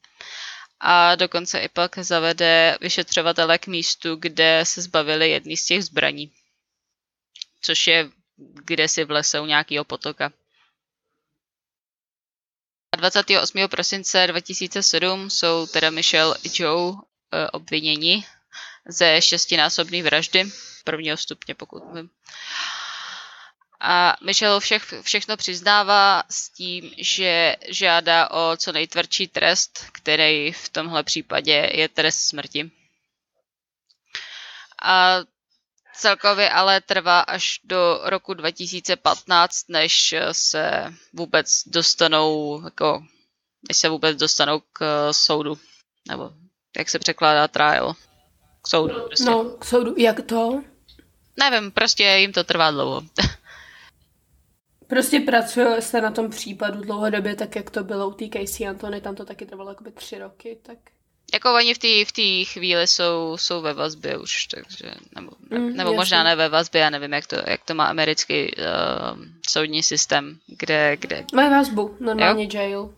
A 0.80 1.16
dokonce 1.16 1.60
i 1.60 1.70
pak 1.70 1.98
zavede 1.98 2.78
vyšetřovatele 2.82 3.58
k 3.58 3.68
místu, 3.68 4.16
kde 4.16 4.62
se 4.64 4.82
zbavili 4.82 5.30
jedný 5.30 5.58
z 5.58 5.66
těch 5.66 5.84
zbraní. 5.84 6.32
Což 7.62 7.88
je 7.88 8.10
kde 8.40 8.88
si 8.88 9.04
v 9.04 9.12
lese 9.12 9.40
u 9.40 9.46
nějakého 9.46 9.86
potoka. 9.86 10.32
28. 12.98 13.68
prosince 13.68 14.28
2007 14.28 15.30
jsou 15.30 15.68
teda 15.68 15.90
Michelle 15.90 16.38
i 16.44 16.50
Joe 16.64 16.94
e, 17.32 17.50
obviněni 17.50 18.26
ze 18.88 19.22
šestinásobné 19.22 20.04
vraždy 20.04 20.52
prvního 20.84 21.18
stupně, 21.18 21.56
pokud 21.56 21.84
vím. 21.94 22.10
A 23.82 24.16
Michelle 24.26 24.60
všech, 24.60 24.94
všechno 25.02 25.38
přiznává 25.38 26.24
s 26.30 26.50
tím, 26.50 26.94
že 26.98 27.56
žádá 27.70 28.28
o 28.30 28.58
co 28.58 28.72
nejtvrdší 28.72 29.28
trest, 29.28 29.86
který 29.92 30.52
v 30.52 30.70
tomhle 30.70 31.04
případě 31.04 31.70
je 31.74 31.90
trest 31.90 32.20
smrti. 32.22 32.72
A 34.82 35.18
Celkově 36.00 36.50
ale 36.50 36.82
trvá 36.82 37.20
až 37.20 37.60
do 37.64 38.00
roku 38.04 38.34
2015, 38.34 39.70
než 39.70 40.16
se 40.32 40.94
vůbec 41.14 41.64
dostanou, 41.68 42.62
jako, 42.64 43.04
než 43.70 43.78
se 43.78 43.90
vůbec 43.90 44.18
dostanou 44.18 44.62
k 44.74 45.10
soudu. 45.14 45.58
Nebo 46.08 46.32
jak 46.78 46.90
se 46.90 47.00
překládá 47.00 47.48
trial? 47.48 47.94
K 48.62 48.68
soudu. 48.68 48.94
Prostě. 49.06 49.24
No, 49.24 49.44
k 49.44 49.66
soudu. 49.66 49.94
Jak 49.98 50.22
to? 50.22 50.64
Nevím, 51.40 51.72
prostě 51.72 52.04
jim 52.04 52.34
to 52.34 52.44
trvá 52.44 52.72
dlouho. 52.72 53.02
Prostě 54.88 55.20
pracuje 55.20 55.82
se 55.82 56.02
na 56.02 56.12
tom 56.12 56.30
případu 56.30 56.82
dlouhodobě, 56.82 57.36
tak 57.36 57.56
jak 57.56 57.70
to 57.70 57.84
bylo 57.84 58.10
u 58.10 58.14
té 58.14 58.26
Casey 58.30 58.68
Antony, 58.68 59.02
tam 59.02 59.16
to 59.16 59.26
taky 59.26 59.46
trvalo 59.46 59.70
jakoby 59.70 59.92
tři 59.92 60.20
roky, 60.20 60.60
tak... 60.62 60.78
Jako 61.34 61.54
oni 61.54 61.74
v 61.74 61.78
té 61.78 62.06
v 62.06 62.12
tý 62.12 62.46
chvíli 62.46 62.88
jsou, 62.88 63.38
jsou 63.38 63.62
ve 63.62 63.74
vazbě 63.74 64.18
už, 64.18 64.46
takže, 64.46 64.94
nebo, 65.16 65.32
mm, 65.50 65.76
nebo 65.76 65.94
možná 65.94 66.24
ne 66.24 66.36
ve 66.36 66.50
vazbě, 66.50 66.82
já 66.82 66.90
nevím, 66.90 67.14
jak 67.14 67.28
to, 67.28 67.36
jak 67.48 67.64
to 67.64 67.74
má 67.76 67.86
americký 67.86 68.56
uh, 68.56 68.64
soudní 69.50 69.84
systém, 69.84 70.40
kde... 70.48 70.98
kde... 70.98 71.26
Mají 71.34 71.50
vazbu, 71.50 71.98
normálně 72.00 72.44
jo? 72.44 72.50
jail. 72.54 72.96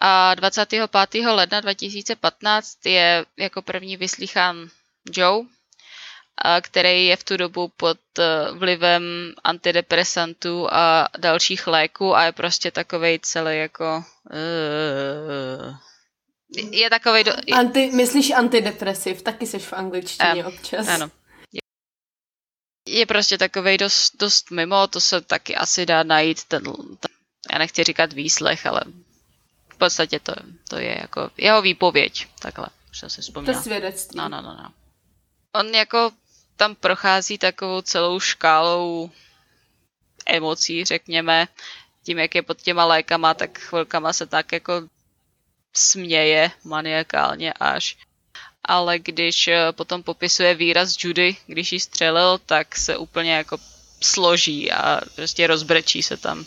A 0.00 0.34
25. 0.34 0.90
ledna 1.26 1.60
2015 1.60 2.86
je 2.86 3.26
jako 3.36 3.62
první 3.62 3.96
vyslýchán 3.96 4.68
Joe 5.16 5.46
který 6.60 7.06
je 7.06 7.16
v 7.16 7.24
tu 7.24 7.36
dobu 7.36 7.68
pod 7.68 7.98
eh, 8.18 8.52
vlivem 8.52 9.02
antidepresantů 9.44 10.72
a 10.72 11.08
dalších 11.18 11.66
léků 11.66 12.16
a 12.16 12.24
je 12.24 12.32
prostě 12.32 12.70
takovej 12.70 13.18
celý 13.22 13.58
jako... 13.58 14.04
Uh, 14.30 15.76
je 16.70 16.90
takový... 16.90 17.24
Do... 17.24 17.32
Anti, 17.52 17.90
myslíš 17.90 18.30
antidepresiv, 18.30 19.22
taky 19.22 19.46
seš 19.46 19.62
v 19.62 19.72
angličtině 19.72 20.44
um, 20.44 20.54
občas. 20.54 20.88
Ano. 20.88 21.10
Je, 21.52 21.60
je 22.98 23.06
prostě 23.06 23.38
takový 23.38 23.76
dost, 23.76 24.16
dost 24.16 24.50
mimo, 24.50 24.86
to 24.86 25.00
se 25.00 25.20
taky 25.20 25.56
asi 25.56 25.86
dá 25.86 26.02
najít 26.02 26.44
ten, 26.44 26.62
ten 27.00 27.12
já 27.52 27.58
nechci 27.58 27.84
říkat 27.84 28.12
výslech, 28.12 28.66
ale 28.66 28.80
v 29.68 29.76
podstatě 29.76 30.20
to, 30.20 30.34
to 30.68 30.78
je 30.78 30.98
jako 31.00 31.30
jeho 31.36 31.62
výpověď, 31.62 32.26
takhle, 32.38 32.66
už 32.90 32.98
jsem 32.98 33.10
si 33.10 33.20
vzpomněla. 33.20 33.56
To 33.56 33.62
svědectví. 33.62 34.18
No, 34.18 34.28
no, 34.28 34.42
no, 34.42 34.56
no. 34.62 34.72
On 35.54 35.66
jako 35.66 36.10
tam 36.56 36.74
prochází 36.74 37.38
takovou 37.38 37.82
celou 37.82 38.20
škálou 38.20 39.10
emocí, 40.26 40.84
řekněme, 40.84 41.48
tím, 42.02 42.18
jak 42.18 42.34
je 42.34 42.42
pod 42.42 42.62
těma 42.62 42.84
lékama, 42.84 43.34
tak 43.34 43.58
chvilkama 43.58 44.12
se 44.12 44.26
tak 44.26 44.52
jako 44.52 44.72
směje 45.72 46.50
maniakálně 46.64 47.52
až. 47.52 47.96
Ale 48.64 48.98
když 48.98 49.48
eh, 49.48 49.72
potom 49.72 50.02
popisuje 50.02 50.54
výraz 50.54 50.96
Judy, 51.04 51.36
když 51.46 51.72
ji 51.72 51.80
střelil, 51.80 52.38
tak 52.46 52.76
se 52.76 52.96
úplně 52.96 53.32
jako 53.32 53.58
složí 54.00 54.72
a 54.72 55.00
prostě 55.16 55.46
rozbrečí 55.46 56.02
se 56.02 56.16
tam. 56.16 56.44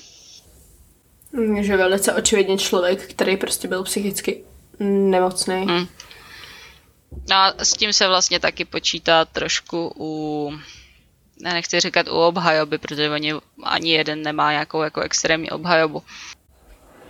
Že 1.62 1.78
velice 1.78 2.14
očividně 2.14 2.58
člověk, 2.58 3.10
který 3.10 3.38
prostě 3.38 3.68
byl 3.68 3.84
psychicky 3.84 4.44
nemocný. 4.80 5.66
Mm. 5.66 5.88
No 7.30 7.36
a 7.36 7.54
s 7.58 7.74
tím 7.74 7.94
se 7.94 8.08
vlastně 8.08 8.40
taky 8.40 8.66
počítá 8.66 9.26
trošku 9.26 9.94
u, 9.98 10.52
já 11.46 11.54
nechci 11.54 11.80
říkat 11.80 12.08
u 12.08 12.12
obhajoby, 12.12 12.78
protože 12.78 13.10
oni 13.10 13.34
ani 13.64 13.92
jeden 13.92 14.22
nemá 14.22 14.52
nějakou 14.52 14.82
jako 14.82 15.02
extrémní 15.02 15.52
obhajobu. 15.52 16.04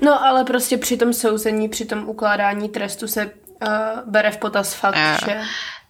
No 0.02 0.24
ale 0.24 0.44
prostě 0.44 0.78
při 0.78 0.98
tom 0.98 1.14
souzení, 1.14 1.70
při 1.70 1.86
tom 1.86 2.10
ukládání 2.10 2.70
trestu 2.70 3.08
se 3.08 3.26
uh, 3.26 3.32
bere 4.06 4.32
v 4.32 4.38
potaz 4.38 4.74
fakt, 4.74 4.96
uh. 4.96 5.30
že... 5.30 5.42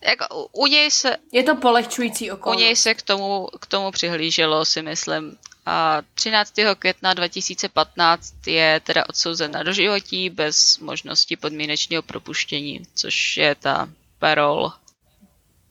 Jako, 0.07 0.25
u, 0.35 0.49
u 0.63 0.67
něj 0.67 0.91
se... 0.91 1.17
Je 1.31 1.43
to 1.43 1.55
polehčující 1.55 2.31
okolnost. 2.31 2.61
U 2.61 2.63
něj 2.63 2.75
se 2.75 2.93
k 2.93 3.01
tomu, 3.01 3.47
k 3.59 3.65
tomu 3.65 3.91
přihlíželo, 3.91 4.65
si 4.65 4.81
myslím. 4.81 5.37
A 5.65 6.01
13. 6.13 6.53
května 6.79 7.13
2015 7.13 8.47
je 8.47 8.79
teda 8.83 9.03
odsouzen 9.09 9.51
na 9.51 9.63
doživotí 9.63 10.29
bez 10.29 10.79
možnosti 10.79 11.35
podmínečného 11.35 12.03
propuštění, 12.03 12.87
což 12.95 13.37
je 13.37 13.55
ta 13.55 13.89
parole. 14.19 14.71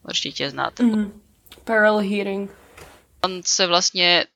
Určitě 0.02 0.50
znáte. 0.50 0.82
Mm. 0.82 1.20
Parole 1.64 2.04
hearing. 2.04 2.50
On 3.24 3.42
se 3.42 3.66
vlastně 3.66 4.26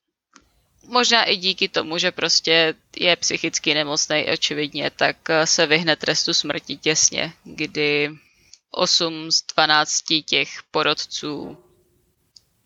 možná 0.87 1.25
i 1.25 1.37
díky 1.37 1.69
tomu, 1.69 1.99
že 1.99 2.13
prostě 2.13 2.75
je 2.97 3.17
psychicky 3.17 3.75
nemocný 3.75 4.27
očividně, 4.33 4.91
tak 4.91 5.17
se 5.45 5.67
vyhne 5.67 5.97
trestu 5.97 6.35
smrti 6.35 6.77
těsně, 6.77 7.33
kdy 7.45 8.11
8 8.71 9.31
z 9.33 9.43
12 9.55 10.05
těch 10.27 10.49
porodců 10.71 11.59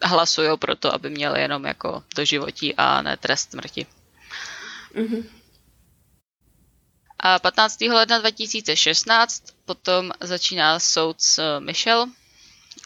hlasují 0.03 0.59
pro 0.59 0.77
to, 0.77 0.95
aby 0.95 1.11
měli 1.11 1.41
jenom 1.41 1.65
jako 1.65 2.03
doživotí 2.17 2.75
a 2.75 3.03
ne 3.03 3.17
trest 3.17 3.51
smrti. 3.51 3.87
Mm-hmm. 4.95 5.25
A 7.21 7.39
15. 7.39 7.81
ledna 7.81 8.19
2016 8.19 9.43
potom 9.65 10.11
začíná 10.21 10.79
soud 10.79 11.21
s 11.21 11.59
Michelle 11.59 12.07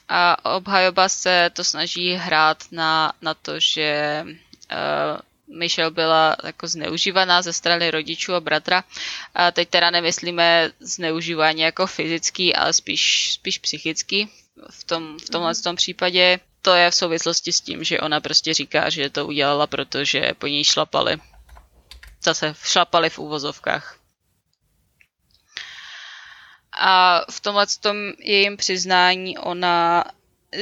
a 0.09 0.45
obhajoba 0.57 1.09
se 1.09 1.51
to 1.53 1.65
snaží 1.65 2.13
hrát 2.13 2.65
na, 2.73 3.13
na 3.23 3.35
to, 3.35 3.61
že 3.61 4.23
uh, 4.27 5.59
Michelle 5.59 5.91
byla 5.91 6.37
jako 6.45 6.69
zneužívaná 6.69 7.43
ze 7.43 7.53
strany 7.53 7.91
rodičů 7.91 8.35
a 8.35 8.41
bratra. 8.41 8.85
A 9.35 9.51
teď 9.51 9.69
teda 9.69 9.91
nemyslíme 9.91 10.71
zneužívání 10.81 11.61
jako 11.61 11.87
fyzický, 11.87 12.55
ale 12.55 12.73
spíš, 12.73 13.33
spíš 13.33 13.59
psychický. 13.59 14.29
V, 14.71 14.85
tom, 14.85 15.19
v 15.19 15.31
tomhle 15.31 15.55
tom 15.55 15.77
případě 15.77 16.41
to 16.67 16.75
je 16.75 16.91
v 16.91 16.95
souvislosti 16.95 17.53
s 17.53 17.61
tím, 17.61 17.85
že 17.85 18.01
ona 18.01 18.21
prostě 18.21 18.55
říká, 18.55 18.91
že 18.91 19.11
to 19.11 19.27
udělala, 19.27 19.67
protože 19.67 20.35
po 20.39 20.47
ní 20.47 20.65
šlapali. 20.65 21.17
Zase 22.23 22.55
šlapali 22.65 23.11
v 23.11 23.19
úvozovkách. 23.19 23.99
A 26.73 27.21
v 27.31 27.41
tomhle 27.41 27.67
tom 27.81 27.97
jejím 28.19 28.57
přiznání 28.57 29.39
ona 29.39 30.05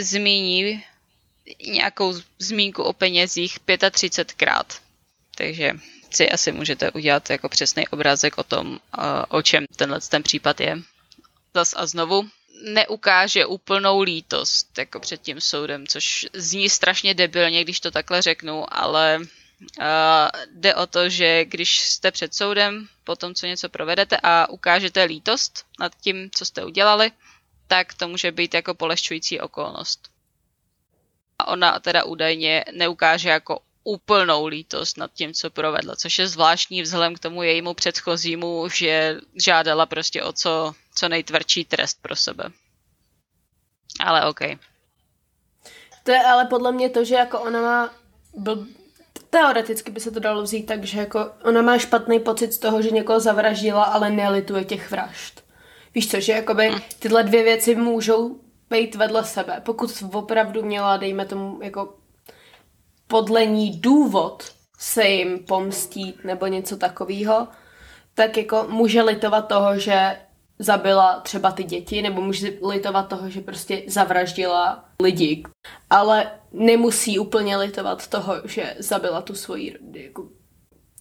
zmíní 0.01 0.85
nějakou 1.67 2.15
zmínku 2.39 2.83
o 2.83 2.93
penězích 2.93 3.61
35krát. 3.61 4.81
Takže 5.35 5.73
si 6.11 6.31
asi 6.31 6.53
můžete 6.53 6.91
udělat 6.91 7.31
jako 7.31 7.49
přesný 7.49 7.89
obrázek 7.89 8.39
o 8.39 8.43
tom, 8.43 8.79
o 9.29 9.43
čem 9.43 9.65
tenhle 9.77 10.01
ten 10.01 10.23
případ 10.23 10.61
je. 10.61 10.79
Zas 11.55 11.75
a 11.77 11.87
znovu 11.87 12.29
neukáže 12.65 13.47
úplnou 13.47 14.03
lítost 14.03 14.79
jako 14.79 15.01
před 15.01 15.23
tím 15.23 15.41
soudem, 15.41 15.87
což 15.87 16.27
zní 16.33 16.69
strašně 16.69 17.15
debilně, 17.15 17.65
když 17.65 17.81
to 17.81 17.91
takhle 17.91 18.23
řeknu, 18.23 18.65
ale 18.75 19.19
uh, 19.19 19.87
jde 20.53 20.75
o 20.75 20.87
to, 20.87 21.09
že 21.09 21.45
když 21.45 21.81
jste 21.81 22.11
před 22.11 22.35
soudem 22.35 22.89
po 23.05 23.17
tom, 23.17 23.35
co 23.35 23.47
něco 23.47 23.69
provedete 23.69 24.17
a 24.23 24.49
ukážete 24.49 25.03
lítost 25.03 25.67
nad 25.81 25.93
tím, 26.01 26.31
co 26.35 26.45
jste 26.45 26.65
udělali, 26.65 27.13
tak 27.67 27.95
to 27.95 28.09
může 28.09 28.33
být 28.33 28.55
jako 28.55 28.75
polehčující 28.75 29.41
okolnost. 29.41 30.11
A 31.39 31.49
ona 31.49 31.81
teda 31.81 32.05
údajně 32.05 32.65
neukáže 32.73 33.29
jako 33.29 33.61
úplnou 33.85 34.47
lítost 34.47 34.99
nad 34.99 35.13
tím, 35.13 35.35
co 35.35 35.51
provedla, 35.51 35.97
což 35.97 36.19
je 36.19 36.29
zvláštní 36.29 36.83
vzhledem 36.83 37.15
k 37.15 37.19
tomu 37.19 37.43
jejímu 37.43 37.75
předchozímu, 37.75 38.69
že 38.69 39.21
žádala 39.45 39.87
prostě 39.87 40.23
o 40.23 40.33
co, 40.33 40.75
co 40.95 41.09
nejtvrdší 41.09 41.65
trest 41.65 41.99
pro 42.03 42.17
sebe. 42.17 42.45
Ale 44.01 44.27
OK. 44.27 44.41
To 46.05 46.11
je 46.11 46.23
ale 46.23 46.45
podle 46.45 46.73
mě 46.73 46.91
to, 46.91 47.05
že 47.05 47.15
jako 47.15 47.41
ona 47.41 47.63
má 47.63 47.95
bl... 48.37 48.67
teoreticky 49.31 49.91
by 49.91 50.01
se 50.01 50.11
to 50.11 50.21
dalo 50.21 50.43
vzít 50.43 50.67
tak, 50.67 50.85
že 50.85 50.99
jako 50.99 51.31
ona 51.45 51.63
má 51.63 51.79
špatný 51.79 52.21
pocit 52.21 52.53
z 52.53 52.59
toho, 52.59 52.83
že 52.83 52.91
někoho 52.91 53.21
zavraždila, 53.21 53.85
ale 53.85 54.11
nelituje 54.11 54.65
těch 54.65 54.91
vražd. 54.91 55.45
Víš 55.95 56.11
co, 56.11 56.21
že 56.21 56.33
jakoby 56.33 56.71
hm. 56.71 56.81
tyhle 56.99 57.23
dvě 57.23 57.43
věci 57.43 57.75
můžou 57.75 58.41
být 58.71 58.95
vedle 58.95 59.25
sebe. 59.25 59.61
Pokud 59.65 60.05
opravdu 60.13 60.63
měla, 60.63 60.97
dejme 60.97 61.27
tomu, 61.27 61.59
jako 61.63 61.95
podle 63.07 63.47
ní 63.47 63.81
důvod 63.81 64.53
se 64.79 65.05
jim 65.05 65.39
pomstít 65.39 66.25
nebo 66.25 66.47
něco 66.47 66.77
takového, 66.77 67.49
tak 68.15 68.37
jako 68.37 68.67
může 68.69 69.03
litovat 69.03 69.49
toho, 69.49 69.79
že 69.79 70.17
zabila 70.59 71.21
třeba 71.21 71.51
ty 71.53 71.65
děti, 71.65 72.03
nebo 72.03 72.21
může 72.21 72.59
litovat 72.69 73.09
toho, 73.09 73.31
že 73.31 73.41
prostě 73.41 73.83
zavraždila 73.89 74.85
lidi. 75.03 75.43
Ale 75.91 76.31
nemusí 76.53 77.19
úplně 77.19 77.57
litovat 77.57 78.07
toho, 78.07 78.35
že 78.45 78.77
zabila 78.79 79.23
tu 79.23 79.35
svoji 79.35 79.79
jako, 79.93 80.29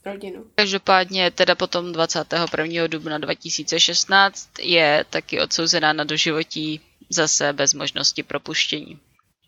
rodinu. 0.06 0.46
Každopádně 0.56 1.32
teda 1.32 1.56
potom 1.56 1.92
21. 1.92 2.88
dubna 2.88 3.18
2016 3.18 4.50
je 4.60 5.06
taky 5.10 5.42
odsouzená 5.42 5.94
na 5.94 6.04
doživotí 6.04 6.82
zase 7.10 7.54
bez 7.54 7.74
možnosti 7.74 8.24
propuštění. 8.24 9.00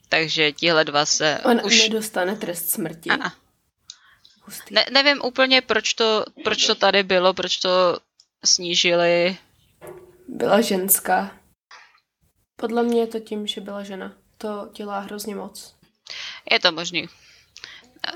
Takže 0.10 0.52
tihle 0.52 0.86
dva 0.86 1.06
se 1.06 1.40
On 1.46 1.62
už... 1.66 1.90
nedostane 1.90 2.36
trest 2.36 2.70
smrti. 2.70 3.10
Aha. 3.10 3.34
Ne, 4.72 4.86
nevím 4.92 5.22
úplně, 5.24 5.62
proč 5.62 5.94
to, 5.94 6.26
proč 6.44 6.66
to 6.66 6.76
tady 6.76 7.04
bylo, 7.04 7.34
proč 7.34 7.58
to 7.58 8.00
snížili. 8.46 9.38
Byla 10.28 10.62
ženská. 10.62 11.38
Podle 12.56 12.84
mě 12.84 13.00
je 13.00 13.08
to 13.08 13.20
tím, 13.20 13.48
že 13.48 13.62
byla 13.62 13.84
žena. 13.84 14.14
To 14.38 14.70
dělá 14.76 15.00
hrozně 15.00 15.36
moc. 15.36 15.76
Je 16.52 16.60
to 16.60 16.72
možný. 16.72 17.10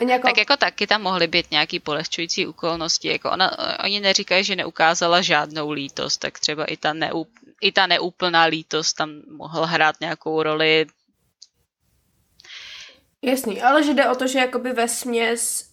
Nějako... 0.04 0.28
Tak 0.28 0.38
jako 0.38 0.58
taky 0.58 0.88
tam 0.88 1.02
mohly 1.02 1.28
být 1.28 1.52
nějaký 1.52 1.80
polehčující 1.80 2.48
okolnosti. 2.48 3.08
Jako 3.08 3.32
ona, 3.32 3.80
oni 3.84 4.00
neříkají, 4.00 4.44
že 4.44 4.56
neukázala 4.56 5.22
žádnou 5.22 5.72
lítost, 5.72 6.18
tak 6.18 6.40
třeba 6.40 6.66
i 6.66 6.78
ta, 6.78 6.94
neú, 6.94 7.28
i 7.62 7.72
ta 7.72 7.88
neúplná 7.88 8.44
lítost 8.44 8.96
tam 8.96 9.10
mohla 9.28 9.66
hrát 9.66 9.96
nějakou 10.00 10.44
roli. 10.44 10.86
Jasný, 13.22 13.62
ale 13.62 13.84
že 13.84 13.94
jde 13.94 14.10
o 14.10 14.16
to, 14.16 14.28
že 14.28 14.40
jakoby 14.40 14.74
ve 14.74 14.88
směs 14.88 15.70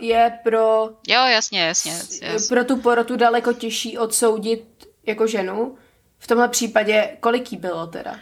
je 0.00 0.38
pro... 0.42 0.90
Jo, 1.08 1.24
jasně, 1.26 1.60
jasně. 1.60 1.92
jasně. 1.92 2.48
Pro 2.48 2.64
tu 2.64 2.80
porotu 2.80 3.16
daleko 3.16 3.52
těžší 3.52 3.98
odsoudit 3.98 4.86
jako 5.06 5.26
ženu. 5.26 5.78
V 6.18 6.26
tomhle 6.26 6.48
případě, 6.48 7.16
kolik 7.20 7.52
jí 7.52 7.58
bylo 7.58 7.86
teda? 7.86 8.20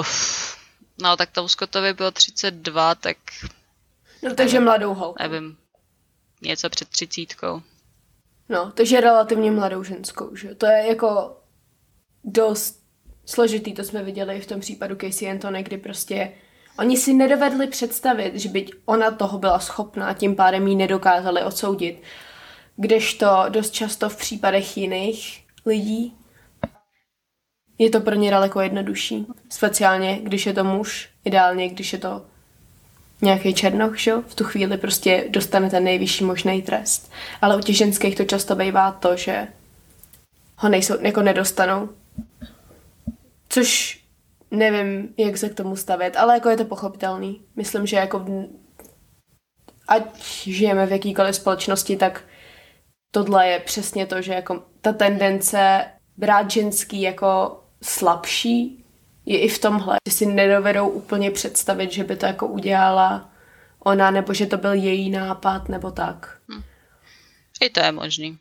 Uf, 0.00 0.56
no 1.02 1.16
tak 1.16 1.30
tomu 1.30 1.48
Scottovi 1.48 1.92
bylo 1.92 2.10
32, 2.10 2.94
tak... 2.94 3.16
No 4.22 4.34
takže 4.34 4.54
nevím, 4.54 4.64
mladou 4.64 4.94
holku. 4.94 5.22
Nevím, 5.22 5.56
něco 6.42 6.70
před 6.70 6.88
třicítkou. 6.88 7.62
No, 8.48 8.72
takže 8.72 9.00
relativně 9.00 9.50
mladou 9.50 9.82
ženskou, 9.82 10.36
že? 10.36 10.54
To 10.54 10.66
je 10.66 10.86
jako 10.86 11.40
dost 12.24 12.82
složitý, 13.26 13.74
to 13.74 13.84
jsme 13.84 14.02
viděli 14.02 14.40
v 14.40 14.46
tom 14.46 14.60
případu 14.60 14.96
Casey 14.96 15.30
Antony, 15.30 15.62
kdy 15.62 15.78
prostě 15.78 16.32
oni 16.82 16.96
si 16.96 17.14
nedovedli 17.14 17.66
představit, 17.66 18.34
že 18.34 18.48
by 18.48 18.66
ona 18.84 19.10
toho 19.10 19.38
byla 19.38 19.58
schopná 19.58 20.12
tím 20.12 20.36
pádem 20.36 20.66
ji 20.66 20.76
nedokázali 20.76 21.42
odsoudit. 21.42 22.02
Kdežto 22.76 23.44
dost 23.48 23.70
často 23.70 24.08
v 24.08 24.16
případech 24.16 24.76
jiných 24.76 25.44
lidí 25.66 26.16
je 27.78 27.90
to 27.90 28.00
pro 28.00 28.14
ně 28.14 28.30
daleko 28.30 28.60
jednodušší. 28.60 29.26
Speciálně, 29.48 30.20
když 30.22 30.46
je 30.46 30.52
to 30.52 30.64
muž, 30.64 31.08
ideálně, 31.24 31.68
když 31.68 31.92
je 31.92 31.98
to 31.98 32.22
nějaký 33.22 33.54
černoch, 33.54 33.98
že? 33.98 34.12
v 34.26 34.34
tu 34.34 34.44
chvíli 34.44 34.76
prostě 34.76 35.24
dostane 35.28 35.70
ten 35.70 35.84
nejvyšší 35.84 36.24
možný 36.24 36.62
trest. 36.62 37.12
Ale 37.42 37.56
u 37.56 37.60
těch 37.60 37.76
ženských 37.76 38.16
to 38.16 38.24
často 38.24 38.56
bývá 38.56 38.92
to, 38.92 39.16
že 39.16 39.48
ho 40.56 40.68
nejsou, 40.68 40.94
jako 41.00 41.22
nedostanou. 41.22 41.88
Což 43.48 44.01
nevím, 44.52 45.14
jak 45.18 45.38
se 45.38 45.48
k 45.48 45.54
tomu 45.54 45.76
stavět, 45.76 46.16
ale 46.16 46.34
jako 46.34 46.48
je 46.48 46.56
to 46.56 46.64
pochopitelný. 46.64 47.42
Myslím, 47.56 47.86
že 47.86 47.96
jako 47.96 48.26
ať 49.88 50.22
žijeme 50.44 50.86
v 50.86 50.92
jakýkoliv 50.92 51.36
společnosti, 51.36 51.96
tak 51.96 52.24
tohle 53.10 53.48
je 53.48 53.60
přesně 53.60 54.06
to, 54.06 54.22
že 54.22 54.32
jako 54.32 54.62
ta 54.80 54.92
tendence 54.92 55.84
brát 56.16 56.50
ženský 56.50 57.02
jako 57.02 57.60
slabší 57.82 58.84
je 59.26 59.40
i 59.40 59.48
v 59.48 59.58
tomhle, 59.58 59.96
že 60.08 60.14
si 60.14 60.26
nedovedou 60.26 60.88
úplně 60.88 61.30
představit, 61.30 61.92
že 61.92 62.04
by 62.04 62.16
to 62.16 62.26
jako 62.26 62.46
udělala 62.46 63.32
ona, 63.78 64.10
nebo 64.10 64.34
že 64.34 64.46
to 64.46 64.56
byl 64.56 64.72
její 64.72 65.10
nápad, 65.10 65.68
nebo 65.68 65.90
tak. 65.90 66.38
Hm. 66.54 66.62
I 67.60 67.70
to 67.70 67.80
je 67.80 67.92
možný. 67.92 68.38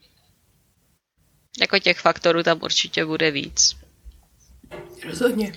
Jako 1.61 1.79
těch 1.79 1.99
faktorů 1.99 2.43
tam 2.43 2.59
určitě 2.63 3.05
bude 3.05 3.31
víc. 3.31 3.80
Rozhodně. 5.05 5.53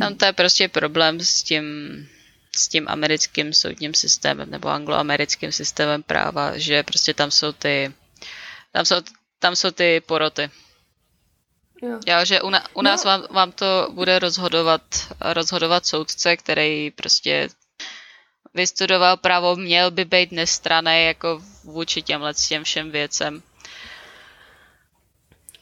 Tam 0.00 0.14
to 0.14 0.24
je 0.24 0.32
prostě 0.32 0.68
problém 0.68 1.20
s 1.20 1.42
tím, 1.42 1.64
s 2.56 2.68
tím 2.68 2.88
americkým 2.88 3.52
soudním 3.52 3.94
systémem 3.94 4.50
nebo 4.50 4.68
angloamerickým 4.68 5.52
systémem 5.52 6.02
práva, 6.02 6.58
že 6.58 6.82
prostě 6.82 7.14
tam 7.14 7.30
jsou 7.30 7.52
ty 7.52 7.92
tam 8.76 8.84
jsou, 8.84 8.96
tam 9.38 9.56
jsou 9.56 9.70
ty 9.70 10.00
poroty. 10.00 10.50
Jo. 11.82 12.00
Já, 12.06 12.24
že 12.24 12.42
u, 12.42 12.50
na, 12.50 12.64
u 12.74 12.82
nás 12.82 13.04
no. 13.04 13.10
vám, 13.10 13.26
vám 13.30 13.52
to 13.52 13.88
bude 13.90 14.18
rozhodovat, 14.18 14.82
rozhodovat 15.20 15.86
soudce, 15.86 16.36
který 16.36 16.90
prostě 16.90 17.48
vystudoval 18.54 19.16
právo, 19.16 19.56
měl 19.56 19.90
by 19.90 20.04
být 20.04 20.32
nestraný 20.32 21.04
jako 21.04 21.42
vůči 21.64 22.02
těmhle 22.02 22.34
těm 22.34 22.64
všem 22.64 22.90
věcem. 22.90 23.42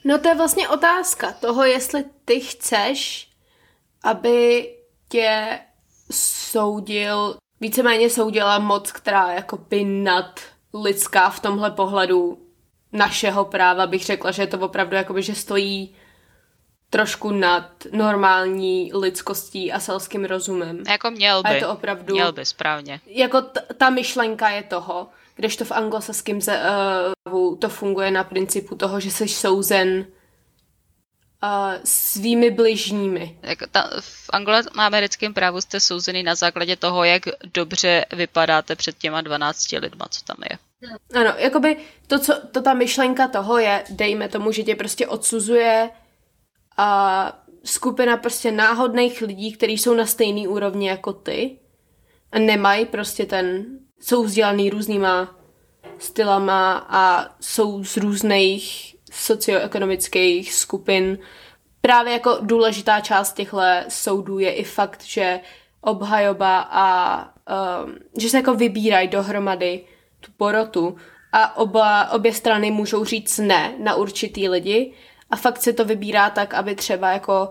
No 0.05 0.19
to 0.19 0.29
je 0.29 0.35
vlastně 0.35 0.69
otázka 0.69 1.33
toho, 1.33 1.65
jestli 1.65 2.05
ty 2.25 2.41
chceš, 2.41 3.29
aby 4.03 4.69
tě 5.09 5.59
soudil, 6.11 7.37
víceméně 7.61 8.11
soudila 8.11 8.59
moc, 8.59 8.93
která 8.93 9.33
jako 9.33 9.57
by 9.57 9.85
nad 9.85 10.41
lidská 10.75 11.31
v 11.31 11.41
tomhle 11.41 11.71
pohledu 11.71 12.39
našeho 12.93 13.45
práva 13.45 13.87
bych 13.87 14.05
řekla, 14.05 14.31
že 14.31 14.43
je 14.43 14.47
to 14.47 14.59
opravdu 14.59 14.97
jakoby, 14.97 15.23
že 15.23 15.35
stojí 15.35 15.97
trošku 16.91 17.31
nad 17.31 17.71
normální 17.93 18.91
lidskostí 18.95 19.73
a 19.73 19.81
selským 19.81 20.25
rozumem. 20.25 20.83
Jako 20.89 21.11
měl 21.11 21.43
by. 21.43 21.49
A 21.49 21.53
je 21.53 21.61
to 21.61 21.71
opravdu... 21.71 22.15
Měl 22.15 22.33
by, 22.33 22.45
správně. 22.47 23.01
Jako 23.07 23.41
t- 23.41 23.61
ta 23.77 23.91
myšlenka 23.91 24.49
je 24.49 24.63
toho, 24.63 25.09
kdežto 25.35 25.65
v 25.65 25.73
anglosaském 25.73 26.39
uh, 26.39 27.59
to 27.59 27.69
funguje 27.69 28.11
na 28.11 28.25
principu 28.25 28.75
toho, 28.75 29.01
že 29.01 29.11
jsi 29.11 29.29
souzen 29.29 29.99
uh, 29.99 31.75
svými 31.85 32.51
bližními. 32.51 33.39
Jako 33.43 33.67
ta, 33.71 33.91
v 34.01 34.31
angloamerickém 34.33 35.35
právu 35.35 35.61
jste 35.61 35.81
souzený 35.81 36.23
na 36.23 36.35
základě 36.35 36.77
toho, 36.77 37.05
jak 37.05 37.23
dobře 37.55 38.05
vypadáte 38.13 38.77
před 38.77 38.99
těma 38.99 39.21
12 39.21 39.73
lidma, 39.73 40.07
co 40.11 40.25
tam 40.25 40.37
je. 40.51 40.59
Ano, 41.15 41.35
jakoby 41.37 41.77
to, 42.07 42.19
co, 42.19 42.47
to 42.53 42.63
ta 42.63 42.75
myšlenka 42.75 43.29
toho 43.29 43.59
je, 43.59 43.85
dejme 43.91 44.29
tomu, 44.29 44.53
že 44.53 44.63
tě 44.63 44.77
prostě 44.77 45.07
odsuzuje 45.07 45.91
a 46.77 47.39
skupina 47.65 48.17
prostě 48.17 48.53
náhodných 48.53 49.21
lidí, 49.21 49.53
kteří 49.53 49.79
jsou 49.79 49.95
na 49.95 50.07
stejný 50.07 50.49
úrovni 50.49 50.89
jako 50.89 51.13
ty 51.13 51.59
a 52.33 52.39
nemají 52.39 52.87
prostě 52.87 53.27
ten, 53.27 53.65
jsou 54.05 54.25
vzdělaný 54.25 54.71
různýma 54.71 55.35
stylama 55.99 56.87
a 56.89 57.35
jsou 57.41 57.85
z 57.85 57.97
různých 57.97 58.97
socioekonomických 59.13 60.55
skupin. 60.55 61.19
Právě 61.81 62.13
jako 62.13 62.39
důležitá 62.41 63.01
část 63.01 63.33
těchto 63.33 63.61
soudů 63.89 64.39
je 64.39 64.53
i 64.53 64.65
fakt, 64.65 65.05
že 65.05 65.41
obhajoba 65.81 66.69
a 66.71 67.19
um, 67.85 67.95
že 68.19 68.31
se 68.31 68.37
jako 68.37 68.55
vybírají 68.55 69.09
dohromady 69.09 69.85
tu 70.21 70.33
porotu 70.37 70.97
a 71.33 71.57
oba, 71.57 72.11
obě 72.11 72.33
strany 72.33 72.71
můžou 72.71 73.05
říct 73.05 73.39
ne 73.39 73.75
na 73.79 73.95
určitý 73.95 74.49
lidi 74.49 74.93
a 75.31 75.37
fakt 75.37 75.63
se 75.63 75.73
to 75.73 75.85
vybírá 75.85 76.31
tak, 76.31 76.55
aby 76.55 76.75
třeba 76.75 77.13
jako 77.13 77.51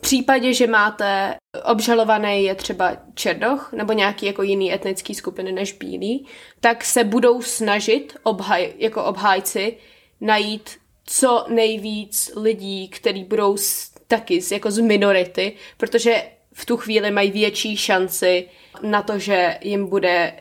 v 0.00 0.02
případě, 0.02 0.54
že 0.54 0.66
máte 0.66 1.34
obžalovaný 1.64 2.44
je 2.44 2.54
třeba 2.54 2.96
čerdoch 3.14 3.72
nebo 3.72 3.92
nějaký 3.92 4.26
jako 4.26 4.42
jiný 4.42 4.74
etnický 4.74 5.14
skupiny 5.14 5.52
než 5.52 5.72
bílý, 5.72 6.26
tak 6.60 6.84
se 6.84 7.04
budou 7.04 7.42
snažit 7.42 8.16
obhaj, 8.22 8.72
jako 8.78 9.04
obhájci 9.04 9.76
najít 10.20 10.78
co 11.04 11.44
nejvíc 11.48 12.32
lidí, 12.36 12.88
kteří 12.88 13.24
budou 13.24 13.56
z, 13.56 13.90
taky 14.06 14.42
z, 14.42 14.52
jako 14.52 14.70
z 14.70 14.78
minority, 14.78 15.56
protože 15.76 16.22
v 16.52 16.66
tu 16.66 16.76
chvíli 16.76 17.10
mají 17.10 17.30
větší 17.30 17.76
šanci 17.76 18.48
na 18.82 19.02
to, 19.02 19.18
že 19.18 19.58
jim 19.60 19.88
bude 19.88 20.32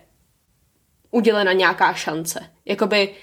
udělena 1.11 1.53
nějaká 1.53 1.93
šance. 1.93 2.49
Jakoby 2.65 3.15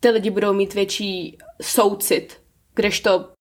ty 0.00 0.10
lidi 0.10 0.30
budou 0.30 0.52
mít 0.52 0.74
větší 0.74 1.38
soucit, 1.62 2.40
kdežto 2.74 3.37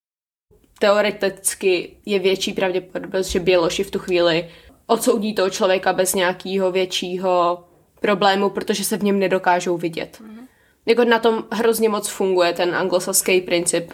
teoreticky 0.80 1.98
je 2.06 2.20
větší 2.20 2.54
pravděpodobnost, 2.54 3.28
že 3.28 3.40
Běloši 3.40 3.84
v 3.84 3.92
tu 3.92 4.00
chvíli 4.00 4.50
odsoudí 4.88 5.34
toho 5.34 5.50
člověka 5.50 5.94
bez 5.94 6.14
nějakého 6.14 6.72
většího 6.72 7.64
problému, 8.00 8.50
protože 8.50 8.84
se 8.84 8.98
v 8.98 9.04
něm 9.04 9.20
nedokážou 9.20 9.78
vidět. 9.78 10.22
Mm-hmm. 10.22 10.48
Jako 10.86 11.04
na 11.04 11.20
tom 11.20 11.44
hrozně 11.52 11.90
moc 11.90 12.08
funguje 12.10 12.54
ten 12.54 12.76
anglosaský 12.76 13.42
princip. 13.42 13.94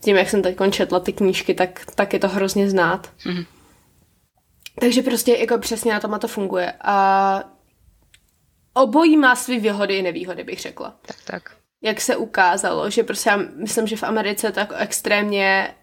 Tím, 0.00 0.16
jak 0.16 0.28
jsem 0.28 0.42
teď 0.42 0.56
četla 0.70 1.00
ty 1.00 1.12
knížky, 1.12 1.54
tak, 1.54 1.86
tak 1.94 2.12
je 2.12 2.18
to 2.18 2.28
hrozně 2.28 2.70
znát. 2.70 3.10
Mm-hmm. 3.24 3.46
Takže 4.80 5.02
prostě 5.02 5.36
jako 5.36 5.58
přesně 5.58 5.92
na 5.92 6.00
tom 6.00 6.18
to 6.18 6.28
funguje. 6.28 6.72
A 6.80 7.44
obojí 8.74 9.16
má 9.16 9.36
své 9.36 9.58
výhody 9.58 9.96
i 9.96 10.02
nevýhody, 10.02 10.44
bych 10.44 10.60
řekla. 10.60 10.96
Tak, 11.06 11.16
tak. 11.24 11.56
Jak 11.82 12.00
se 12.00 12.16
ukázalo, 12.16 12.90
že 12.90 13.02
prostě 13.02 13.30
já 13.30 13.36
myslím, 13.36 13.86
že 13.86 13.96
v 13.96 14.02
Americe 14.02 14.52
tak 14.52 14.72
extrémně 14.76 15.74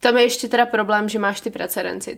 tam 0.00 0.16
je 0.16 0.22
ještě 0.22 0.48
teda 0.48 0.66
problém, 0.66 1.08
že 1.08 1.18
máš 1.18 1.40
ty 1.40 1.50
precedenci. 1.50 2.16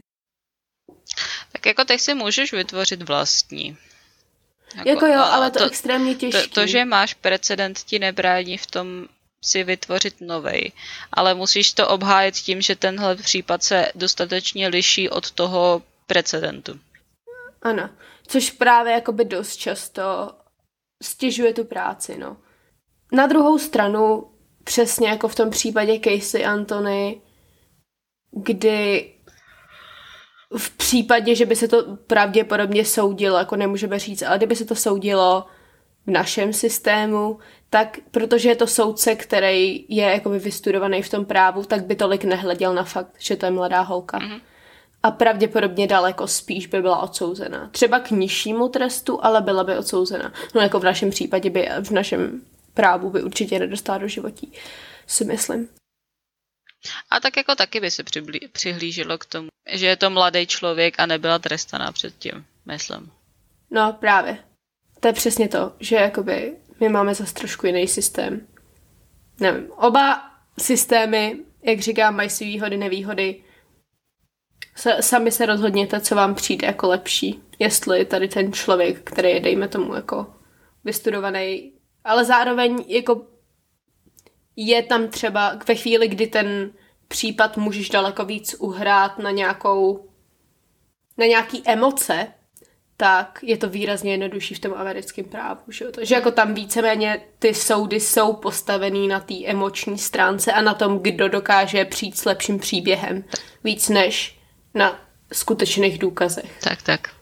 Tak 1.52 1.66
jako 1.66 1.84
teď 1.84 2.00
si 2.00 2.14
můžeš 2.14 2.52
vytvořit 2.52 3.02
vlastní. 3.02 3.76
Jako, 4.74 4.88
jako 4.88 5.06
jo, 5.06 5.20
ale 5.20 5.50
to, 5.50 5.58
to 5.58 5.64
extrémně 5.64 6.14
těžké. 6.14 6.42
To, 6.42 6.48
to, 6.48 6.66
že 6.66 6.84
máš 6.84 7.14
precedent, 7.14 7.78
ti 7.78 7.98
nebrání 7.98 8.58
v 8.58 8.66
tom 8.66 9.06
si 9.44 9.64
vytvořit 9.64 10.20
novej, 10.20 10.72
ale 11.12 11.34
musíš 11.34 11.72
to 11.72 11.88
obhájit 11.88 12.34
tím, 12.34 12.62
že 12.62 12.76
tenhle 12.76 13.16
případ 13.16 13.62
se 13.62 13.92
dostatečně 13.94 14.68
liší 14.68 15.08
od 15.08 15.30
toho 15.30 15.82
precedentu. 16.06 16.80
Ano, 17.62 17.90
což 18.26 18.50
právě 18.50 18.92
jakoby 18.92 19.24
dost 19.24 19.56
často 19.56 20.32
stěžuje 21.02 21.54
tu 21.54 21.64
práci, 21.64 22.18
no. 22.18 22.36
Na 23.12 23.26
druhou 23.26 23.58
stranu, 23.58 24.30
přesně 24.64 25.08
jako 25.08 25.28
v 25.28 25.34
tom 25.34 25.50
případě 25.50 26.00
Casey 26.00 26.46
Antony, 26.46 27.20
kdy 28.30 29.10
v 30.56 30.70
případě, 30.70 31.34
že 31.34 31.46
by 31.46 31.56
se 31.56 31.68
to 31.68 31.96
pravděpodobně 32.06 32.84
soudilo, 32.84 33.38
jako 33.38 33.56
nemůžeme 33.56 33.98
říct, 33.98 34.22
ale 34.22 34.36
kdyby 34.36 34.56
se 34.56 34.64
to 34.64 34.74
soudilo 34.74 35.46
v 36.06 36.10
našem 36.10 36.52
systému, 36.52 37.38
tak 37.70 37.98
protože 38.10 38.48
je 38.48 38.56
to 38.56 38.66
soudce, 38.66 39.14
který 39.14 39.84
je 39.88 40.04
jakoby 40.04 40.38
vystudovaný 40.38 41.02
v 41.02 41.10
tom 41.10 41.24
právu, 41.24 41.64
tak 41.64 41.84
by 41.84 41.96
tolik 41.96 42.24
nehleděl 42.24 42.74
na 42.74 42.84
fakt, 42.84 43.14
že 43.18 43.36
to 43.36 43.46
je 43.46 43.52
mladá 43.52 43.80
holka. 43.80 44.18
Mm-hmm 44.18 44.40
a 45.02 45.10
pravděpodobně 45.10 45.86
daleko 45.86 46.26
spíš 46.26 46.66
by 46.66 46.82
byla 46.82 47.02
odsouzena. 47.02 47.68
Třeba 47.72 48.00
k 48.00 48.10
nižšímu 48.10 48.68
trestu, 48.68 49.24
ale 49.24 49.40
byla 49.40 49.64
by 49.64 49.78
odsouzena. 49.78 50.32
No 50.54 50.60
jako 50.60 50.80
v 50.80 50.84
našem 50.84 51.10
případě 51.10 51.50
by, 51.50 51.68
v 51.82 51.90
našem 51.90 52.40
právu 52.74 53.10
by 53.10 53.22
určitě 53.22 53.58
nedostala 53.58 53.98
do 53.98 54.08
životí, 54.08 54.52
si 55.06 55.24
myslím. 55.24 55.68
A 57.10 57.20
tak 57.20 57.36
jako 57.36 57.54
taky 57.54 57.80
by 57.80 57.90
se 57.90 58.04
přiblí, 58.04 58.40
přihlíželo 58.52 59.18
k 59.18 59.24
tomu, 59.24 59.48
že 59.72 59.86
je 59.86 59.96
to 59.96 60.10
mladý 60.10 60.46
člověk 60.46 61.00
a 61.00 61.06
nebyla 61.06 61.38
trestaná 61.38 61.92
předtím, 61.92 62.46
myslím. 62.66 63.12
No 63.70 63.92
právě. 64.00 64.38
To 65.00 65.08
je 65.08 65.12
přesně 65.12 65.48
to, 65.48 65.72
že 65.80 65.96
jakoby 65.96 66.56
my 66.80 66.88
máme 66.88 67.14
zase 67.14 67.34
trošku 67.34 67.66
jiný 67.66 67.88
systém. 67.88 68.46
Nevím, 69.40 69.70
oba 69.72 70.30
systémy 70.58 71.38
jak 71.62 71.80
říkám, 71.80 72.16
mají 72.16 72.30
si 72.30 72.44
výhody, 72.44 72.76
nevýhody. 72.76 73.44
Se, 74.76 75.02
sami 75.02 75.32
se 75.32 75.46
rozhodněte, 75.46 76.00
co 76.00 76.14
vám 76.14 76.34
přijde 76.34 76.66
jako 76.66 76.88
lepší. 76.88 77.42
Jestli 77.58 78.04
tady 78.04 78.28
ten 78.28 78.52
člověk, 78.52 79.00
který 79.02 79.28
je, 79.28 79.40
dejme 79.40 79.68
tomu, 79.68 79.94
jako 79.94 80.34
vystudovaný, 80.84 81.72
ale 82.04 82.24
zároveň 82.24 82.84
jako 82.88 83.26
je 84.66 84.82
tam 84.82 85.08
třeba 85.08 85.58
ve 85.68 85.74
chvíli, 85.74 86.08
kdy 86.08 86.26
ten 86.26 86.70
případ 87.08 87.56
můžeš 87.56 87.90
daleko 87.90 88.24
víc 88.24 88.54
uhrát 88.58 89.18
na 89.18 89.30
nějakou 89.30 90.06
na 91.18 91.26
nějaký 91.26 91.62
emoce, 91.64 92.26
tak 92.96 93.38
je 93.42 93.56
to 93.56 93.68
výrazně 93.68 94.10
jednodušší 94.10 94.54
v 94.54 94.58
tom 94.58 94.74
americkém 94.74 95.24
právu. 95.24 95.60
Že, 95.68 95.84
to, 95.84 96.04
že 96.04 96.14
jako 96.14 96.30
tam 96.30 96.54
víceméně 96.54 97.20
ty 97.38 97.54
soudy 97.54 98.00
jsou 98.00 98.32
postavený 98.32 99.08
na 99.08 99.20
té 99.20 99.34
emoční 99.46 99.98
stránce 99.98 100.52
a 100.52 100.62
na 100.62 100.74
tom, 100.74 100.98
kdo 100.98 101.28
dokáže 101.28 101.84
přijít 101.84 102.18
s 102.18 102.24
lepším 102.24 102.58
příběhem. 102.58 103.24
Víc 103.64 103.88
než 103.88 104.38
na 104.74 105.00
skutečných 105.32 105.98
důkazech. 105.98 106.58
Tak, 106.60 106.82
tak. 106.82 107.14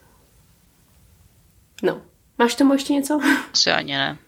No. 1.83 2.03
Máš 2.39 2.55
tomu 2.55 2.73
ještě 2.73 2.93
něco? 2.93 3.21
Asi 3.53 3.71
ani 3.71 3.93
ne. 3.93 4.19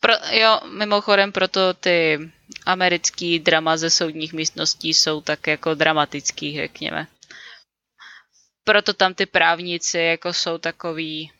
Pro, 0.00 0.12
jo, 0.30 0.60
mimochodem 0.78 1.32
proto 1.32 1.74
ty 1.74 2.18
americký 2.66 3.38
drama 3.38 3.76
ze 3.76 3.90
soudních 3.90 4.32
místností 4.32 4.94
jsou 4.94 5.20
tak 5.20 5.46
jako 5.46 5.74
dramatický, 5.74 6.56
řekněme 6.56 7.06
proto 8.64 8.92
tam 8.92 9.14
ty 9.14 9.26
právníci 9.26 9.98
jako 9.98 10.32
jsou 10.32 10.58
takový... 10.58 11.32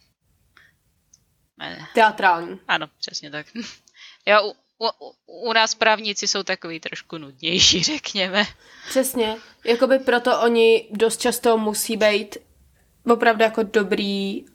Teatrální. 1.94 2.60
Ano, 2.68 2.88
přesně 3.00 3.30
tak. 3.30 3.46
Jo, 4.26 4.52
u, 4.78 4.86
u, 4.86 5.14
u 5.26 5.52
nás 5.52 5.74
právníci 5.74 6.28
jsou 6.28 6.42
takový 6.42 6.80
trošku 6.80 7.18
nudnější, 7.18 7.82
řekněme. 7.82 8.44
Přesně. 8.88 9.36
Jakoby 9.64 9.98
proto 9.98 10.40
oni 10.40 10.88
dost 10.90 11.20
často 11.20 11.58
musí 11.58 11.96
být 11.96 12.36
opravdu 13.06 13.42
jako 13.42 13.62
dobrý, 13.62 14.42
uh, 14.42 14.48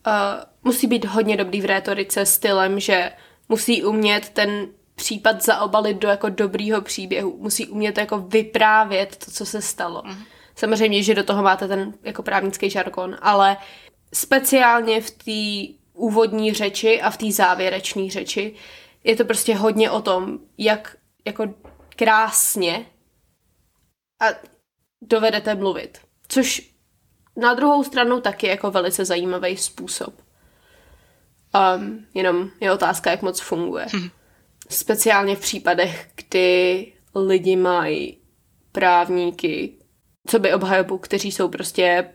musí 0.64 0.88
být 0.88 1.06
hodně 1.06 1.38
dobrý 1.38 1.62
v 1.62 1.66
rétorice 1.66 2.26
stylem, 2.26 2.80
že 2.80 3.12
musí 3.50 3.84
umět 3.84 4.30
ten 4.30 4.74
případ 4.98 5.44
zaobalit 5.44 5.98
do 5.98 6.08
jako 6.08 6.30
dobrýho 6.30 6.82
příběhu. 6.82 7.38
Musí 7.40 7.68
umět 7.68 7.98
jako 7.98 8.18
vyprávět 8.18 9.18
to, 9.26 9.32
co 9.32 9.46
se 9.46 9.62
stalo. 9.62 10.04
Mm. 10.06 10.24
Samozřejmě, 10.56 11.04
že 11.04 11.16
do 11.16 11.24
toho 11.24 11.44
máte 11.44 11.68
ten 11.68 11.94
jako 12.04 12.24
právnický 12.24 12.70
žargon, 12.70 13.18
ale 13.22 13.58
speciálně 14.14 15.02
v 15.02 15.12
té 15.12 15.74
úvodní 15.94 16.54
řeči 16.54 17.02
a 17.02 17.10
v 17.10 17.18
té 17.18 17.32
závěrečné 17.32 18.10
řeči 18.10 18.56
je 19.04 19.16
to 19.16 19.26
prostě 19.26 19.56
hodně 19.56 19.92
o 19.92 20.02
tom, 20.02 20.40
jak 20.58 20.98
jako 21.26 21.54
krásně 21.96 22.86
a 24.22 24.26
dovedete 25.02 25.56
mluvit. 25.56 25.98
Což 26.28 26.72
na 27.36 27.54
druhou 27.54 27.84
stranu 27.84 28.22
taky 28.22 28.48
jako 28.48 28.72
velice 28.72 29.06
zajímavý 29.06 29.58
způsob. 29.58 30.14
Um, 31.78 32.06
jenom 32.14 32.50
je 32.60 32.72
otázka, 32.72 33.12
jak 33.12 33.22
moc 33.22 33.40
funguje. 33.40 33.86
Hm. 33.94 34.10
Speciálně 34.70 35.36
v 35.36 35.40
případech, 35.40 36.08
kdy 36.16 36.88
lidi 37.16 37.56
mají 37.56 38.18
právníky, 38.72 39.74
co 40.28 40.40
by 40.40 40.54
obhajobu, 40.54 40.98
kteří 40.98 41.32
jsou 41.32 41.50
prostě 41.50 42.10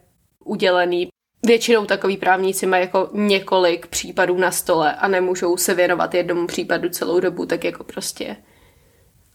udělený. 0.44 1.08
Většinou 1.46 1.86
takový 1.86 2.16
právníci 2.16 2.66
mají 2.66 2.82
jako 2.82 3.10
několik 3.12 3.86
případů 3.86 4.38
na 4.38 4.50
stole 4.50 4.94
a 4.94 5.08
nemůžou 5.08 5.56
se 5.56 5.74
věnovat 5.74 6.14
jednomu 6.14 6.46
případu 6.46 6.88
celou 6.88 7.20
dobu, 7.20 7.46
tak 7.46 7.64
jako 7.64 7.84
prostě 7.84 8.36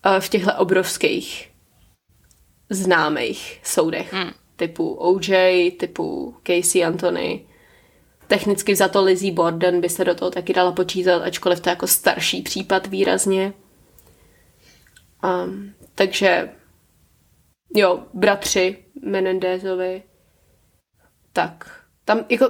eh, 0.06 0.20
v 0.20 0.30
těchto 0.30 0.56
obrovských 0.58 1.52
známých 2.70 3.60
soudech. 3.64 4.14
Hmm. 4.14 4.32
Typu 4.56 4.94
OJ, 4.94 5.72
typu 5.72 6.36
Casey 6.48 6.86
Anthony. 6.86 7.46
Technicky 8.28 8.76
za 8.76 8.88
to 8.88 9.04
Lizzie 9.04 9.34
Borden 9.34 9.82
by 9.82 9.90
se 9.90 10.06
do 10.06 10.16
toho 10.16 10.32
taky 10.32 10.54
dala 10.54 10.72
počítat, 10.72 11.22
ačkoliv 11.22 11.60
to 11.60 11.70
je 11.70 11.72
jako 11.72 11.88
starší 11.88 12.42
případ 12.42 12.88
výrazně. 12.88 13.54
Um, 15.24 15.74
takže 15.96 16.50
jo, 17.76 18.04
bratři 18.13 18.86
Menendezovi, 19.02 20.04
tak 21.34 21.84
tam 22.06 22.26
jako 22.30 22.50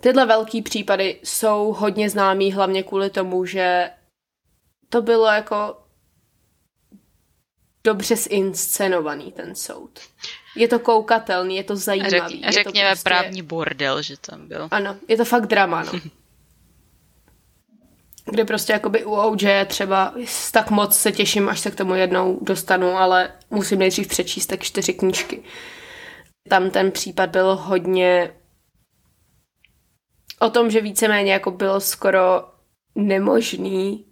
tyhle 0.00 0.26
velký 0.26 0.62
případy 0.62 1.20
jsou 1.22 1.72
hodně 1.78 2.10
známý 2.10 2.52
hlavně 2.52 2.82
kvůli 2.82 3.10
tomu, 3.10 3.44
že 3.44 3.90
to 4.88 5.02
bylo 5.02 5.26
jako 5.26 5.76
dobře 7.84 8.16
zinscenovaný 8.16 9.32
ten 9.32 9.54
soud. 9.54 10.00
Je 10.56 10.68
to 10.68 10.78
koukatelný, 10.78 11.56
je 11.56 11.64
to 11.64 11.76
zajímavý. 11.76 12.42
Řek, 12.42 12.52
řekněme 12.52 12.88
je 12.88 12.96
to 12.96 13.02
prostě... 13.02 13.08
právní 13.08 13.42
bordel, 13.42 14.02
že 14.02 14.16
tam 14.16 14.48
byl. 14.48 14.68
Ano, 14.70 14.96
je 15.08 15.16
to 15.16 15.24
fakt 15.24 15.46
drama, 15.46 15.82
no. 15.82 15.92
kde 18.24 18.44
prostě 18.44 18.72
jakoby 18.72 19.04
u 19.04 19.14
OJ 19.14 19.64
třeba 19.66 20.14
tak 20.52 20.70
moc 20.70 20.96
se 20.96 21.12
těším, 21.12 21.48
až 21.48 21.60
se 21.60 21.70
k 21.70 21.74
tomu 21.74 21.94
jednou 21.94 22.38
dostanu, 22.42 22.96
ale 22.96 23.32
musím 23.50 23.78
nejdřív 23.78 24.08
přečíst 24.08 24.46
tak 24.46 24.62
čtyři 24.62 24.94
knížky. 24.94 25.42
Tam 26.48 26.70
ten 26.70 26.90
případ 26.90 27.30
byl 27.30 27.56
hodně 27.56 28.34
o 30.40 30.50
tom, 30.50 30.70
že 30.70 30.80
víceméně 30.80 31.32
jako 31.32 31.50
bylo 31.50 31.80
skoro 31.80 32.48
nemožný 32.94 34.04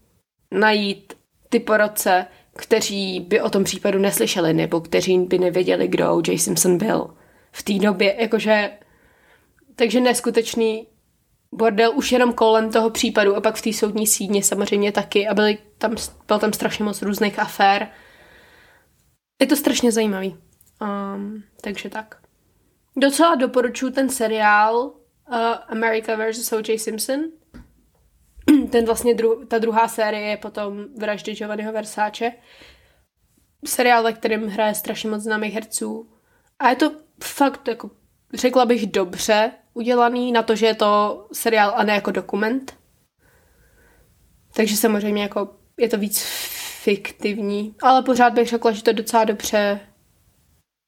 najít 0.51 1.13
ty 1.49 1.61
porodce, 1.61 2.27
kteří 2.57 3.21
by 3.21 3.41
o 3.41 3.51
tom 3.51 3.65
případu 3.65 3.99
neslyšeli, 3.99 4.53
nebo 4.53 4.81
kteří 4.81 5.19
by 5.19 5.39
nevěděli, 5.39 5.89
kdo 5.89 6.15
O.J. 6.15 6.39
Simpson 6.39 6.79
byl 6.79 7.15
v 7.53 7.63
té 7.63 7.73
době. 7.73 8.17
Jakože, 8.19 8.71
takže 9.77 10.01
neskutečný 10.01 10.87
bordel 11.53 11.93
už 11.95 12.13
jenom 12.13 12.33
kolem 12.33 12.71
toho 12.71 12.91
případu 12.91 13.37
a 13.37 13.41
pak 13.41 13.57
v 13.57 13.63
té 13.63 13.73
soudní 13.73 14.07
sídně 14.07 14.43
samozřejmě 14.43 14.93
taky 14.93 15.29
a 15.29 15.35
byly 15.35 15.59
tam, 15.79 15.95
byl 16.27 16.39
tam 16.39 16.53
strašně 16.53 16.85
moc 16.85 17.03
různých 17.03 17.39
afér. 17.39 17.89
Je 19.41 19.47
to 19.47 19.57
strašně 19.57 19.93
zajímavý. 19.93 20.37
Um, 20.81 21.43
takže 21.61 21.89
tak. 21.91 22.17
Docela 22.97 23.35
doporučuji 23.35 23.91
ten 23.91 24.09
seriál 24.09 24.77
uh, 24.87 24.95
America 25.69 26.17
vs. 26.17 26.53
O.J. 26.53 26.79
Simpson. 26.79 27.21
ten 28.71 28.85
vlastně 28.85 29.15
dru- 29.15 29.47
ta 29.47 29.59
druhá 29.59 29.89
série 29.89 30.29
je 30.29 30.37
potom 30.37 30.85
Vraždy 30.99 31.35
Giovanniho 31.35 31.73
Versace. 31.73 32.33
Seriál, 33.67 34.03
ve 34.03 34.13
kterém 34.13 34.49
hraje 34.49 34.75
strašně 34.75 35.11
moc 35.11 35.23
známých 35.23 35.55
herců. 35.55 36.11
A 36.59 36.71
je 36.71 36.77
to 36.77 36.93
fakt, 37.25 37.69
jako 37.69 37.91
řekla 38.35 38.65
bych, 38.65 38.87
dobře 38.87 39.53
udělaný 39.75 40.33
na 40.33 40.43
to, 40.43 40.57
že 40.57 40.67
je 40.67 40.75
to 40.75 41.27
seriál 41.33 41.73
a 41.77 41.85
ne 41.85 41.95
jako 41.95 42.11
dokument. 42.11 42.77
Takže 44.55 44.77
samozřejmě 44.77 45.23
jako 45.23 45.57
je 45.77 45.89
to 45.89 45.99
víc 45.99 46.23
fiktivní, 46.83 47.75
ale 47.83 48.03
pořád 48.03 48.33
bych 48.33 48.49
řekla, 48.49 48.73
že 48.73 48.83
to 48.83 48.93
docela 48.93 49.25
dobře 49.25 49.81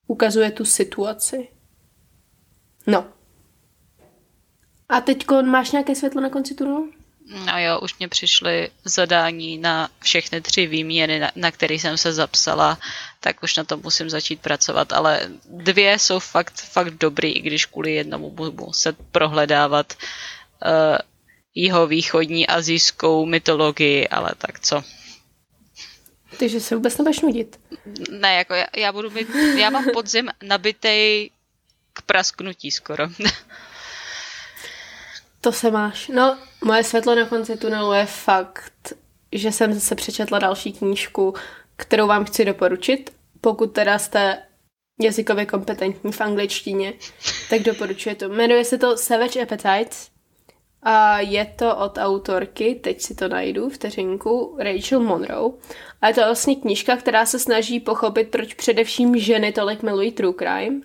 ukazuje 0.07 0.51
tu 0.51 0.65
situaci. 0.65 1.49
No. 2.87 3.07
A 4.89 5.01
teď 5.01 5.27
máš 5.43 5.73
nějaké 5.73 5.95
světlo 5.95 6.21
na 6.21 6.31
konci 6.31 6.55
tunelu? 6.55 6.93
No 7.31 7.59
jo, 7.59 7.81
už 7.81 7.99
mě 7.99 8.09
přišly 8.09 8.69
zadání 8.85 9.59
na 9.59 9.89
všechny 10.01 10.41
tři 10.41 10.67
výměny, 10.67 11.19
na, 11.19 11.31
na 11.37 11.51
které 11.51 11.75
jsem 11.75 11.97
se 11.97 12.13
zapsala, 12.13 12.79
tak 13.21 13.43
už 13.43 13.57
na 13.57 13.65
to 13.65 13.77
musím 13.77 14.11
začít 14.11 14.41
pracovat, 14.41 14.93
ale 14.93 15.21
dvě 15.45 15.99
jsou 15.99 16.19
fakt, 16.19 16.61
fakt 16.61 16.91
dobrý, 16.91 17.33
i 17.33 17.41
když 17.41 17.67
kvůli 17.67 17.95
jednomu 17.95 18.31
budu 18.31 18.53
muset 18.53 18.97
prohledávat 19.13 19.93
uh, 19.97 20.99
jeho 21.55 21.87
východní 21.87 22.47
azijskou 22.47 23.27
mytologii, 23.27 24.09
ale 24.09 24.31
tak 24.39 24.61
co. 24.61 24.85
Takže 26.39 26.61
se 26.61 26.75
vůbec 26.75 26.99
nebudeš 26.99 27.21
nudit. 27.21 27.61
Ne, 28.11 28.35
jako 28.35 28.55
já, 28.55 28.67
já 28.77 28.93
budu 28.93 29.11
mít, 29.11 29.29
já 29.57 29.71
mám 29.71 29.85
podzim 29.93 30.31
nabitej 30.43 31.31
k 31.93 32.03
prasknutí 32.03 32.71
skoro. 32.71 33.09
To 35.45 35.53
se 35.53 35.71
máš. 35.71 36.09
No, 36.09 36.39
moje 36.65 36.85
světlo 36.85 37.15
na 37.15 37.27
konci 37.27 37.57
tunelu 37.57 37.93
je 37.93 38.07
fakt, 38.07 38.93
že 39.33 39.53
jsem 39.53 39.73
zase 39.73 39.95
přečetla 39.95 40.39
další 40.39 40.73
knížku, 40.73 41.35
kterou 41.77 42.07
vám 42.07 42.25
chci 42.25 42.45
doporučit. 42.45 43.13
Pokud 43.41 43.67
teda 43.67 43.99
jste 43.99 44.43
jazykově 45.01 45.47
kompetentní 45.47 46.13
v 46.13 46.21
angličtině, 46.21 46.93
tak 47.51 47.63
doporučuji 47.63 48.15
to. 48.15 48.29
Jmenuje 48.29 48.65
se 48.65 48.79
to 48.79 48.97
Savage 48.97 49.43
Appetites 49.43 50.09
a 50.83 51.21
je 51.21 51.45
to 51.45 51.77
od 51.77 51.99
autorky, 51.99 52.75
teď 52.75 53.01
si 53.01 53.15
to 53.15 53.29
najdu, 53.29 53.69
vteřinku, 53.69 54.57
Rachel 54.59 55.01
Monroe. 55.01 55.53
A 56.01 56.09
je 56.09 56.15
to 56.15 56.21
vlastně 56.21 56.57
knížka, 56.57 56.97
která 56.97 57.27
se 57.27 57.39
snaží 57.39 57.81
pochopit, 57.81 58.29
proč 58.31 58.55
především 58.55 59.19
ženy 59.19 59.53
tolik 59.53 59.83
milují 59.83 60.13
true 60.13 60.35
crime 60.39 60.81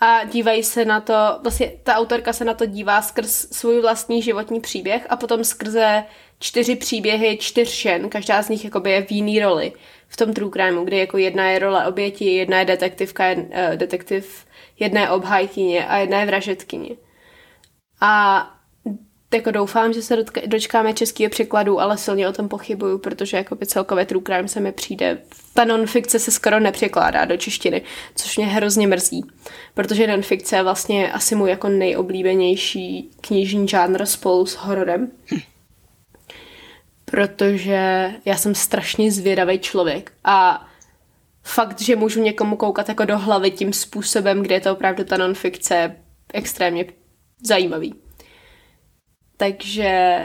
a 0.00 0.24
dívají 0.24 0.62
se 0.62 0.84
na 0.84 1.00
to, 1.00 1.14
vlastně 1.42 1.72
ta 1.82 1.94
autorka 1.94 2.32
se 2.32 2.44
na 2.44 2.54
to 2.54 2.66
dívá 2.66 3.02
skrz 3.02 3.46
svůj 3.52 3.80
vlastní 3.80 4.22
životní 4.22 4.60
příběh 4.60 5.06
a 5.08 5.16
potom 5.16 5.44
skrze 5.44 6.04
čtyři 6.38 6.76
příběhy 6.76 7.38
čtyř 7.38 7.80
žen, 7.80 8.08
každá 8.08 8.42
z 8.42 8.48
nich 8.48 8.64
jakoby 8.64 8.90
je 8.90 9.02
v 9.02 9.10
jiný 9.10 9.40
roli 9.40 9.72
v 10.08 10.16
tom 10.16 10.34
true 10.34 10.50
crimeu, 10.50 10.84
kde 10.84 10.96
jako 10.96 11.18
jedna 11.18 11.50
je 11.50 11.58
role 11.58 11.86
oběti, 11.86 12.24
jedna 12.34 12.58
je 12.58 12.64
detektivka, 12.64 13.26
je, 13.26 13.36
uh, 13.36 13.76
detektiv, 13.76 14.46
jedna 14.78 15.00
je 15.00 15.10
obhajkyně 15.10 15.86
a 15.86 15.96
jedna 15.96 16.20
je 16.20 16.26
vražetkyně. 16.26 16.90
A 18.00 18.57
jako 19.34 19.50
doufám, 19.50 19.92
že 19.92 20.02
se 20.02 20.24
dočkáme 20.46 20.94
českého 20.94 21.30
překladu, 21.30 21.80
ale 21.80 21.98
silně 21.98 22.28
o 22.28 22.32
tom 22.32 22.48
pochybuju, 22.48 22.98
protože 22.98 23.36
jako 23.36 23.54
by 23.54 23.66
celkově 23.66 24.06
true 24.06 24.24
crime 24.26 24.48
se 24.48 24.60
mi 24.60 24.72
přijde. 24.72 25.18
Ta 25.54 25.64
nonfikce 25.64 26.18
se 26.18 26.30
skoro 26.30 26.60
nepřekládá 26.60 27.24
do 27.24 27.36
češtiny, 27.36 27.82
což 28.14 28.36
mě 28.36 28.46
hrozně 28.46 28.86
mrzí, 28.86 29.24
protože 29.74 30.06
nonfikce 30.06 30.56
je 30.56 30.62
vlastně 30.62 31.12
asi 31.12 31.34
můj 31.34 31.50
jako 31.50 31.68
nejoblíbenější 31.68 33.10
knižní 33.20 33.68
žánr 33.68 34.06
spolu 34.06 34.46
s 34.46 34.54
hororem. 34.54 35.10
Protože 37.04 38.10
já 38.24 38.36
jsem 38.36 38.54
strašně 38.54 39.12
zvědavý 39.12 39.58
člověk 39.58 40.12
a 40.24 40.66
fakt, 41.42 41.80
že 41.80 41.96
můžu 41.96 42.22
někomu 42.22 42.56
koukat 42.56 42.88
jako 42.88 43.04
do 43.04 43.18
hlavy 43.18 43.50
tím 43.50 43.72
způsobem, 43.72 44.42
kde 44.42 44.54
je 44.54 44.60
to 44.60 44.72
opravdu 44.72 45.04
ta 45.04 45.16
nonfikce 45.16 45.96
extrémně 46.34 46.84
zajímavý. 47.46 47.94
Takže 49.38 50.20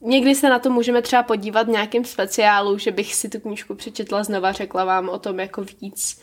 někdy 0.00 0.34
se 0.34 0.48
na 0.48 0.58
to 0.58 0.70
můžeme 0.70 1.02
třeba 1.02 1.22
podívat 1.22 1.66
v 1.66 1.70
nějakém 1.70 2.04
speciálu, 2.04 2.78
že 2.78 2.90
bych 2.90 3.14
si 3.14 3.28
tu 3.28 3.40
knížku 3.40 3.74
přečetla 3.74 4.24
znova, 4.24 4.52
řekla 4.52 4.84
vám 4.84 5.08
o 5.08 5.18
tom 5.18 5.40
jako 5.40 5.64
víc. 5.80 6.20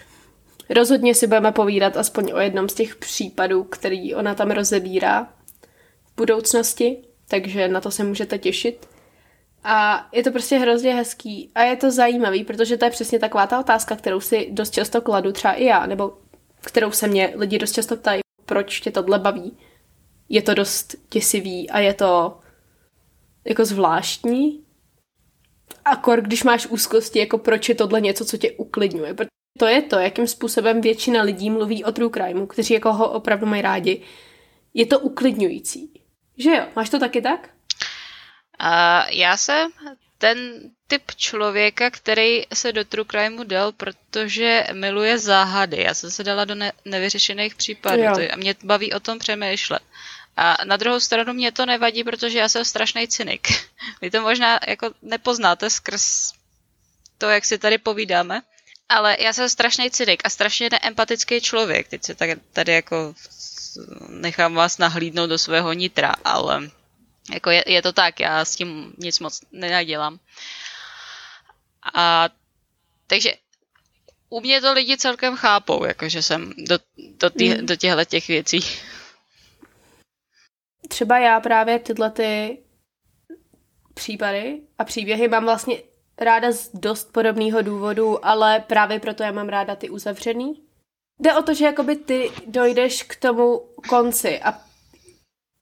Rozhodně 0.69 1.15
si 1.15 1.27
budeme 1.27 1.51
povídat 1.51 1.97
aspoň 1.97 2.31
o 2.33 2.39
jednom 2.39 2.69
z 2.69 2.73
těch 2.73 2.95
případů, 2.95 3.63
který 3.63 4.15
ona 4.15 4.35
tam 4.35 4.51
rozebírá 4.51 5.23
v 6.05 6.15
budoucnosti, 6.17 6.97
takže 7.27 7.67
na 7.67 7.81
to 7.81 7.91
se 7.91 8.03
můžete 8.03 8.37
těšit. 8.37 8.87
A 9.63 10.07
je 10.11 10.23
to 10.23 10.31
prostě 10.31 10.57
hrozně 10.57 10.95
hezký 10.95 11.51
a 11.55 11.61
je 11.61 11.75
to 11.75 11.91
zajímavý, 11.91 12.43
protože 12.43 12.77
to 12.77 12.85
je 12.85 12.91
přesně 12.91 13.19
taková 13.19 13.47
ta 13.47 13.59
otázka, 13.59 13.95
kterou 13.95 14.19
si 14.19 14.47
dost 14.51 14.73
často 14.73 15.01
kladu, 15.01 15.31
třeba 15.31 15.53
i 15.53 15.65
já, 15.65 15.85
nebo 15.85 16.17
kterou 16.61 16.91
se 16.91 17.07
mě 17.07 17.33
lidi 17.35 17.57
dost 17.57 17.71
často 17.71 17.97
ptají, 17.97 18.21
proč 18.45 18.79
tě 18.79 18.91
tohle 18.91 19.19
baví 19.19 19.57
je 20.29 20.41
to 20.41 20.53
dost 20.53 20.95
děsivý 21.11 21.69
a 21.69 21.79
je 21.79 21.93
to 21.93 22.39
jako 23.45 23.65
zvláštní. 23.65 24.63
Akor, 25.85 26.21
když 26.21 26.43
máš 26.43 26.67
úzkosti, 26.67 27.19
jako 27.19 27.37
proč 27.37 27.69
je 27.69 27.75
tohle 27.75 28.01
něco, 28.01 28.25
co 28.25 28.37
tě 28.37 28.51
uklidňuje. 28.51 29.13
Protože 29.13 29.29
to 29.59 29.65
je 29.65 29.81
to, 29.81 29.95
jakým 29.95 30.27
způsobem 30.27 30.81
většina 30.81 31.21
lidí 31.21 31.49
mluví 31.49 31.83
o 31.83 31.91
true 31.91 32.11
crimeu, 32.13 32.45
kteří 32.45 32.73
jako 32.73 32.93
ho 32.93 33.11
opravdu 33.11 33.45
mají 33.45 33.61
rádi. 33.61 34.01
Je 34.73 34.85
to 34.85 34.99
uklidňující. 34.99 36.01
Že 36.37 36.49
jo? 36.49 36.65
Máš 36.75 36.89
to 36.89 36.99
taky 36.99 37.21
tak? 37.21 37.49
Uh, 38.61 39.17
já 39.17 39.37
jsem 39.37 39.71
ten 40.17 40.59
typ 40.87 41.11
člověka, 41.15 41.89
který 41.89 42.43
se 42.53 42.73
do 42.73 42.85
true 42.85 43.05
crimeu 43.11 43.43
dal, 43.43 43.71
protože 43.71 44.67
miluje 44.73 45.19
záhady. 45.19 45.81
Já 45.81 45.93
jsem 45.93 46.11
se 46.11 46.23
dala 46.23 46.45
do 46.45 46.55
ne- 46.55 46.73
nevyřešených 46.85 47.55
případů 47.55 48.03
to, 48.15 48.33
a 48.33 48.35
mě 48.35 48.55
baví 48.63 48.93
o 48.93 48.99
tom 48.99 49.19
přemýšlet. 49.19 49.81
A 50.37 50.57
na 50.65 50.77
druhou 50.77 50.99
stranu 50.99 51.33
mě 51.33 51.51
to 51.51 51.65
nevadí, 51.65 52.03
protože 52.03 52.39
já 52.39 52.49
jsem 52.49 52.65
strašný 52.65 53.07
cynik. 53.07 53.47
Vy 54.01 54.11
to 54.11 54.21
možná 54.21 54.59
jako 54.67 54.89
nepoznáte 55.01 55.69
skrz 55.69 56.31
to, 57.17 57.29
jak 57.29 57.45
si 57.45 57.57
tady 57.57 57.77
povídáme, 57.77 58.41
ale 58.89 59.17
já 59.19 59.33
jsem 59.33 59.49
strašný 59.49 59.91
cynik 59.91 60.21
a 60.25 60.29
strašně 60.29 60.69
neempatický 60.71 61.41
člověk. 61.41 61.87
Teď 61.87 62.03
se 62.03 62.15
tady 62.53 62.73
jako 62.73 63.15
nechám 64.09 64.53
vás 64.53 64.77
nahlídnout 64.77 65.29
do 65.29 65.37
svého 65.37 65.73
nitra, 65.73 66.15
ale 66.23 66.69
jako 67.33 67.49
je, 67.49 67.63
je 67.67 67.81
to 67.81 67.93
tak, 67.93 68.19
já 68.19 68.45
s 68.45 68.55
tím 68.55 68.93
nic 68.97 69.19
moc 69.19 69.41
nenadělám. 69.51 70.19
A 71.93 72.29
takže 73.07 73.33
u 74.29 74.41
mě 74.41 74.61
to 74.61 74.73
lidi 74.73 74.97
celkem 74.97 75.35
chápou, 75.35 75.85
jakože 75.85 76.21
jsem 76.21 76.53
do, 76.57 76.79
do, 76.97 77.29
tý, 77.29 77.49
mm. 77.49 77.65
do 77.65 77.75
těchto 77.75 78.05
těch 78.05 78.27
věcí 78.27 78.59
třeba 80.87 81.19
já 81.19 81.39
právě 81.39 81.79
tyhle 81.79 82.11
ty 82.11 82.57
případy 83.93 84.61
a 84.77 84.83
příběhy 84.83 85.27
mám 85.27 85.43
vlastně 85.43 85.77
ráda 86.17 86.51
z 86.51 86.69
dost 86.73 87.13
podobného 87.13 87.61
důvodu, 87.61 88.25
ale 88.25 88.59
právě 88.59 88.99
proto 88.99 89.23
já 89.23 89.31
mám 89.31 89.49
ráda 89.49 89.75
ty 89.75 89.89
uzavřený. 89.89 90.61
Jde 91.19 91.33
o 91.33 91.41
to, 91.41 91.53
že 91.53 91.65
jakoby 91.65 91.95
ty 91.95 92.31
dojdeš 92.47 93.03
k 93.03 93.15
tomu 93.15 93.59
konci 93.89 94.41
a 94.41 94.59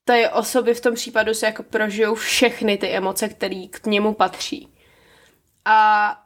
ty 0.03 0.29
osoby 0.29 0.73
v 0.73 0.81
tom 0.81 0.95
případu 0.95 1.33
se 1.33 1.45
jako 1.45 1.63
prožijou 1.63 2.15
všechny 2.15 2.77
ty 2.77 2.87
emoce, 2.87 3.29
které 3.29 3.65
k 3.69 3.85
němu 3.85 4.13
patří. 4.13 4.73
A 5.65 6.19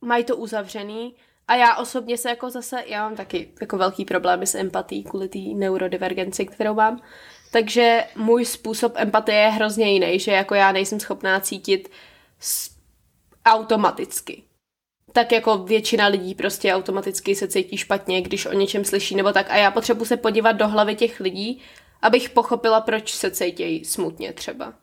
mají 0.00 0.24
to 0.24 0.36
uzavřený 0.36 1.14
a 1.48 1.54
já 1.54 1.76
osobně 1.76 2.18
se 2.18 2.28
jako 2.28 2.50
zase, 2.50 2.84
já 2.86 3.02
mám 3.02 3.16
taky 3.16 3.48
jako 3.60 3.76
velký 3.76 4.04
problémy 4.04 4.46
s 4.46 4.54
empatí 4.54 5.04
kvůli 5.04 5.28
té 5.28 5.38
neurodivergenci, 5.38 6.46
kterou 6.46 6.74
mám. 6.74 7.02
Takže 7.52 8.04
můj 8.16 8.44
způsob 8.44 8.92
empatie 8.96 9.38
je 9.38 9.48
hrozně 9.48 9.92
jiný, 9.92 10.18
že 10.18 10.32
jako 10.32 10.54
já 10.54 10.72
nejsem 10.72 11.00
schopná 11.00 11.40
cítit 11.40 11.90
automaticky. 13.46 14.42
Tak 15.12 15.32
jako 15.32 15.58
většina 15.58 16.06
lidí 16.06 16.34
prostě 16.34 16.74
automaticky 16.74 17.34
se 17.34 17.48
cítí 17.48 17.76
špatně, 17.76 18.22
když 18.22 18.46
o 18.46 18.52
něčem 18.52 18.84
slyší 18.84 19.16
nebo 19.16 19.32
tak. 19.32 19.50
A 19.50 19.56
já 19.56 19.70
potřebuji 19.70 20.04
se 20.04 20.16
podívat 20.16 20.52
do 20.52 20.68
hlavy 20.68 20.94
těch 20.94 21.20
lidí, 21.20 21.62
abych 22.02 22.30
pochopila, 22.30 22.80
proč 22.80 23.14
se 23.14 23.30
cítějí 23.30 23.84
smutně 23.84 24.32
třeba. 24.32 24.74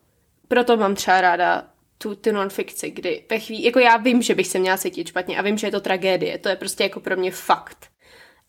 Proto 0.48 0.76
mám 0.76 0.94
třeba 0.94 1.20
ráda 1.20 1.64
tu, 1.98 2.14
tu 2.14 2.32
non-fikci, 2.32 2.90
kdy 2.90 3.24
ve 3.30 3.38
chvíli, 3.38 3.64
jako 3.64 3.78
já 3.78 3.96
vím, 3.96 4.22
že 4.22 4.34
bych 4.34 4.46
se 4.46 4.58
měla 4.58 4.78
cítit 4.78 5.08
špatně 5.08 5.38
a 5.38 5.42
vím, 5.42 5.58
že 5.58 5.66
je 5.66 5.70
to 5.70 5.80
tragédie, 5.80 6.38
to 6.38 6.48
je 6.48 6.56
prostě 6.56 6.82
jako 6.82 7.00
pro 7.00 7.16
mě 7.16 7.30
fakt. 7.30 7.88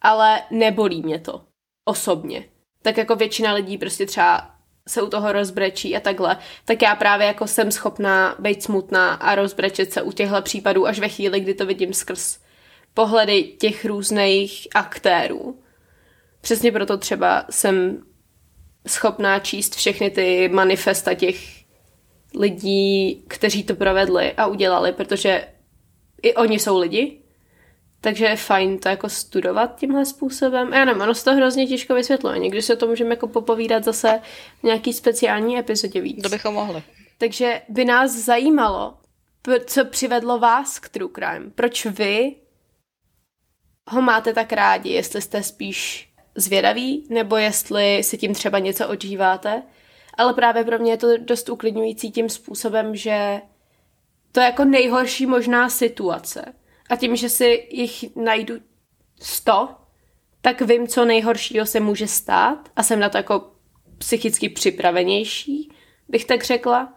Ale 0.02 0.42
nebolí 0.52 1.02
mě 1.02 1.20
to. 1.20 1.42
Osobně 1.86 2.44
tak 2.88 2.98
jako 2.98 3.16
většina 3.16 3.54
lidí 3.54 3.78
prostě 3.78 4.06
třeba 4.06 4.52
se 4.88 5.02
u 5.02 5.10
toho 5.10 5.32
rozbrečí 5.32 5.96
a 5.96 6.00
takhle, 6.00 6.38
tak 6.66 6.82
já 6.82 6.96
právě 6.96 7.28
jako 7.28 7.48
jsem 7.48 7.72
schopná 7.72 8.36
být 8.40 8.64
smutná 8.64 9.14
a 9.14 9.36
rozbrečet 9.36 9.94
se 9.94 10.02
u 10.02 10.12
těchto 10.12 10.42
případů 10.42 10.88
až 10.88 11.00
ve 11.00 11.10
chvíli, 11.10 11.40
kdy 11.40 11.54
to 11.54 11.66
vidím 11.66 11.94
skrz 11.94 12.40
pohledy 12.94 13.44
těch 13.44 13.86
různých 13.86 14.68
aktérů. 14.76 15.60
Přesně 16.42 16.72
proto 16.72 16.98
třeba 16.98 17.46
jsem 17.50 18.04
schopná 18.88 19.40
číst 19.40 19.76
všechny 19.76 20.10
ty 20.10 20.50
manifesta 20.50 21.14
těch 21.14 21.38
lidí, 22.36 23.24
kteří 23.28 23.64
to 23.64 23.76
provedli 23.76 24.34
a 24.34 24.48
udělali, 24.48 24.92
protože 24.92 25.48
i 26.22 26.36
oni 26.36 26.60
jsou 26.60 26.80
lidi 26.80 27.22
takže 28.02 28.26
je 28.26 28.36
fajn 28.36 28.80
to 28.80 28.90
jako 28.90 29.10
studovat 29.10 29.80
tímhle 29.80 30.06
způsobem. 30.06 30.74
Já 30.74 30.86
nevím, 30.86 31.02
ono 31.02 31.14
se 31.14 31.24
to 31.24 31.34
hrozně 31.34 31.68
těžko 31.68 31.94
vysvětluje. 31.94 32.40
Někdy 32.40 32.62
se 32.62 32.76
to 32.76 32.88
můžeme 32.88 33.10
jako 33.10 33.28
popovídat 33.28 33.84
zase 33.84 34.22
v 34.60 34.64
nějaký 34.64 34.94
speciální 34.94 35.60
epizodě 35.60 36.02
víc. 36.02 36.24
To 36.24 36.30
bychom 36.30 36.54
mohli. 36.54 36.84
Takže 37.18 37.62
by 37.70 37.86
nás 37.86 38.12
zajímalo, 38.12 38.98
co 39.66 39.86
přivedlo 39.86 40.40
vás 40.40 40.80
k 40.80 40.90
True 40.90 41.14
Crime. 41.16 41.50
Proč 41.56 41.86
vy 41.86 42.36
ho 43.88 44.02
máte 44.02 44.34
tak 44.34 44.54
rádi? 44.54 44.90
Jestli 44.90 45.22
jste 45.22 45.44
spíš 45.44 46.07
zvědaví, 46.38 47.08
nebo 47.10 47.38
jestli 47.38 48.04
si 48.04 48.18
tím 48.18 48.34
třeba 48.34 48.60
něco 48.60 48.88
odžíváte. 48.88 49.64
Ale 50.14 50.34
právě 50.34 50.64
pro 50.64 50.80
mě 50.80 50.92
je 50.92 50.98
to 50.98 51.18
dost 51.18 51.50
uklidňující 51.50 52.12
tím 52.12 52.30
způsobem, 52.30 52.96
že 52.96 53.42
to 54.32 54.40
je 54.40 54.46
jako 54.46 54.66
nejhorší 54.66 55.26
možná 55.26 55.70
situace 55.70 56.54
a 56.90 56.96
tím, 56.96 57.16
že 57.16 57.30
si 57.30 57.68
jich 57.72 58.16
najdu 58.16 58.56
sto, 59.22 59.70
tak 60.42 60.62
vím, 60.62 60.88
co 60.88 61.06
nejhoršího 61.06 61.66
se 61.66 61.80
může 61.80 62.08
stát 62.08 62.70
a 62.76 62.84
jsem 62.84 63.00
na 63.00 63.10
to 63.10 63.18
jako 63.18 63.52
psychicky 63.98 64.50
připravenější, 64.50 65.72
bych 66.08 66.26
tak 66.26 66.44
řekla. 66.44 66.94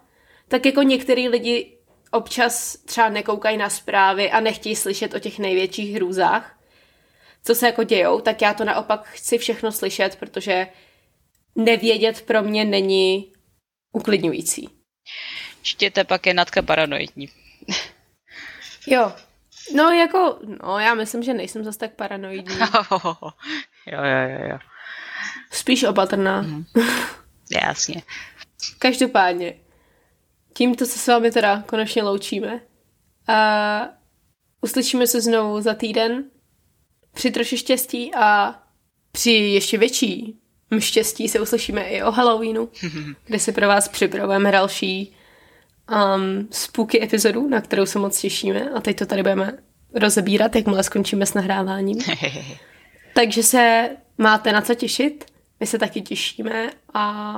Tak 0.49 0.67
jako 0.67 0.83
některý 0.83 1.29
lidi 1.29 1.79
občas 2.11 2.77
třeba 2.77 3.09
nekoukají 3.09 3.57
na 3.57 3.71
zprávy 3.71 4.31
a 4.31 4.41
nechtějí 4.41 4.77
slyšet 4.77 5.15
o 5.15 5.19
těch 5.19 5.39
největších 5.39 5.95
hrůzách, 5.95 6.60
co 7.45 7.55
se 7.55 7.67
jako 7.67 7.85
dějou, 7.85 8.21
tak 8.21 8.43
já 8.43 8.55
to 8.55 8.65
naopak 8.65 9.09
chci 9.09 9.39
všechno 9.39 9.73
slyšet, 9.73 10.17
protože 10.17 10.67
nevědět 11.57 12.23
pro 12.23 12.43
mě 12.43 12.65
není 12.65 13.33
uklidňující. 13.93 14.69
Čtěte 15.63 16.05
pak 16.05 16.27
je 16.27 16.35
Natka 16.35 16.63
paranoidní. 16.63 17.29
jo, 18.87 19.13
No 19.75 19.91
jako, 19.91 20.39
no 20.65 20.79
já 20.79 20.95
myslím, 20.95 21.23
že 21.23 21.35
nejsem 21.35 21.65
zase 21.65 21.79
tak 21.79 21.95
paranoidní. 21.95 22.57
jo, 23.87 24.03
jo, 24.05 24.29
jo, 24.29 24.49
jo. 24.51 24.59
Spíš 25.51 25.85
opatrná. 25.85 26.43
Mm. 26.43 26.65
Jasně. 27.63 28.03
Každopádně, 28.79 29.55
tímto 30.55 30.87
se 30.87 30.99
s 30.99 31.07
vámi 31.07 31.31
teda 31.31 31.63
konečně 31.67 32.03
loučíme. 32.03 32.61
A 33.29 33.89
uslyšíme 34.61 35.07
se 35.07 35.21
znovu 35.21 35.61
za 35.61 35.75
týden. 35.75 36.25
Při 37.15 37.31
troši 37.31 37.57
štěstí 37.57 38.15
a 38.15 38.55
při 39.13 39.31
ještě 39.31 39.79
větší 39.79 40.41
štěstí 40.79 41.29
se 41.29 41.41
uslyšíme 41.41 41.83
i 41.83 42.03
o 42.03 42.11
Halloweenu, 42.11 42.69
kde 43.27 43.39
si 43.39 43.53
pro 43.53 43.69
vás 43.69 43.89
připravujeme 43.89 44.53
další 44.53 45.17
um, 45.91 46.49
spooky 46.51 47.03
epizodu, 47.05 47.49
na 47.49 47.61
kterou 47.61 47.87
se 47.87 47.99
moc 47.99 48.21
těšíme 48.21 48.71
a 48.71 48.81
teď 48.81 48.99
to 48.99 49.07
tady 49.07 49.23
budeme 49.23 49.59
rozebírat, 49.95 50.57
jakmile 50.57 50.83
skončíme 50.83 51.27
s 51.27 51.35
nahráváním. 51.35 51.99
Takže 53.15 53.43
se 53.43 53.91
máte 54.19 54.53
na 54.53 54.63
co 54.63 54.75
těšit, 54.75 55.25
my 55.61 55.67
se 55.67 55.79
taky 55.79 56.03
těšíme 56.03 56.71
a 56.95 57.35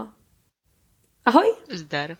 ahoj! 1.24 1.54
Zdar. 1.70 2.16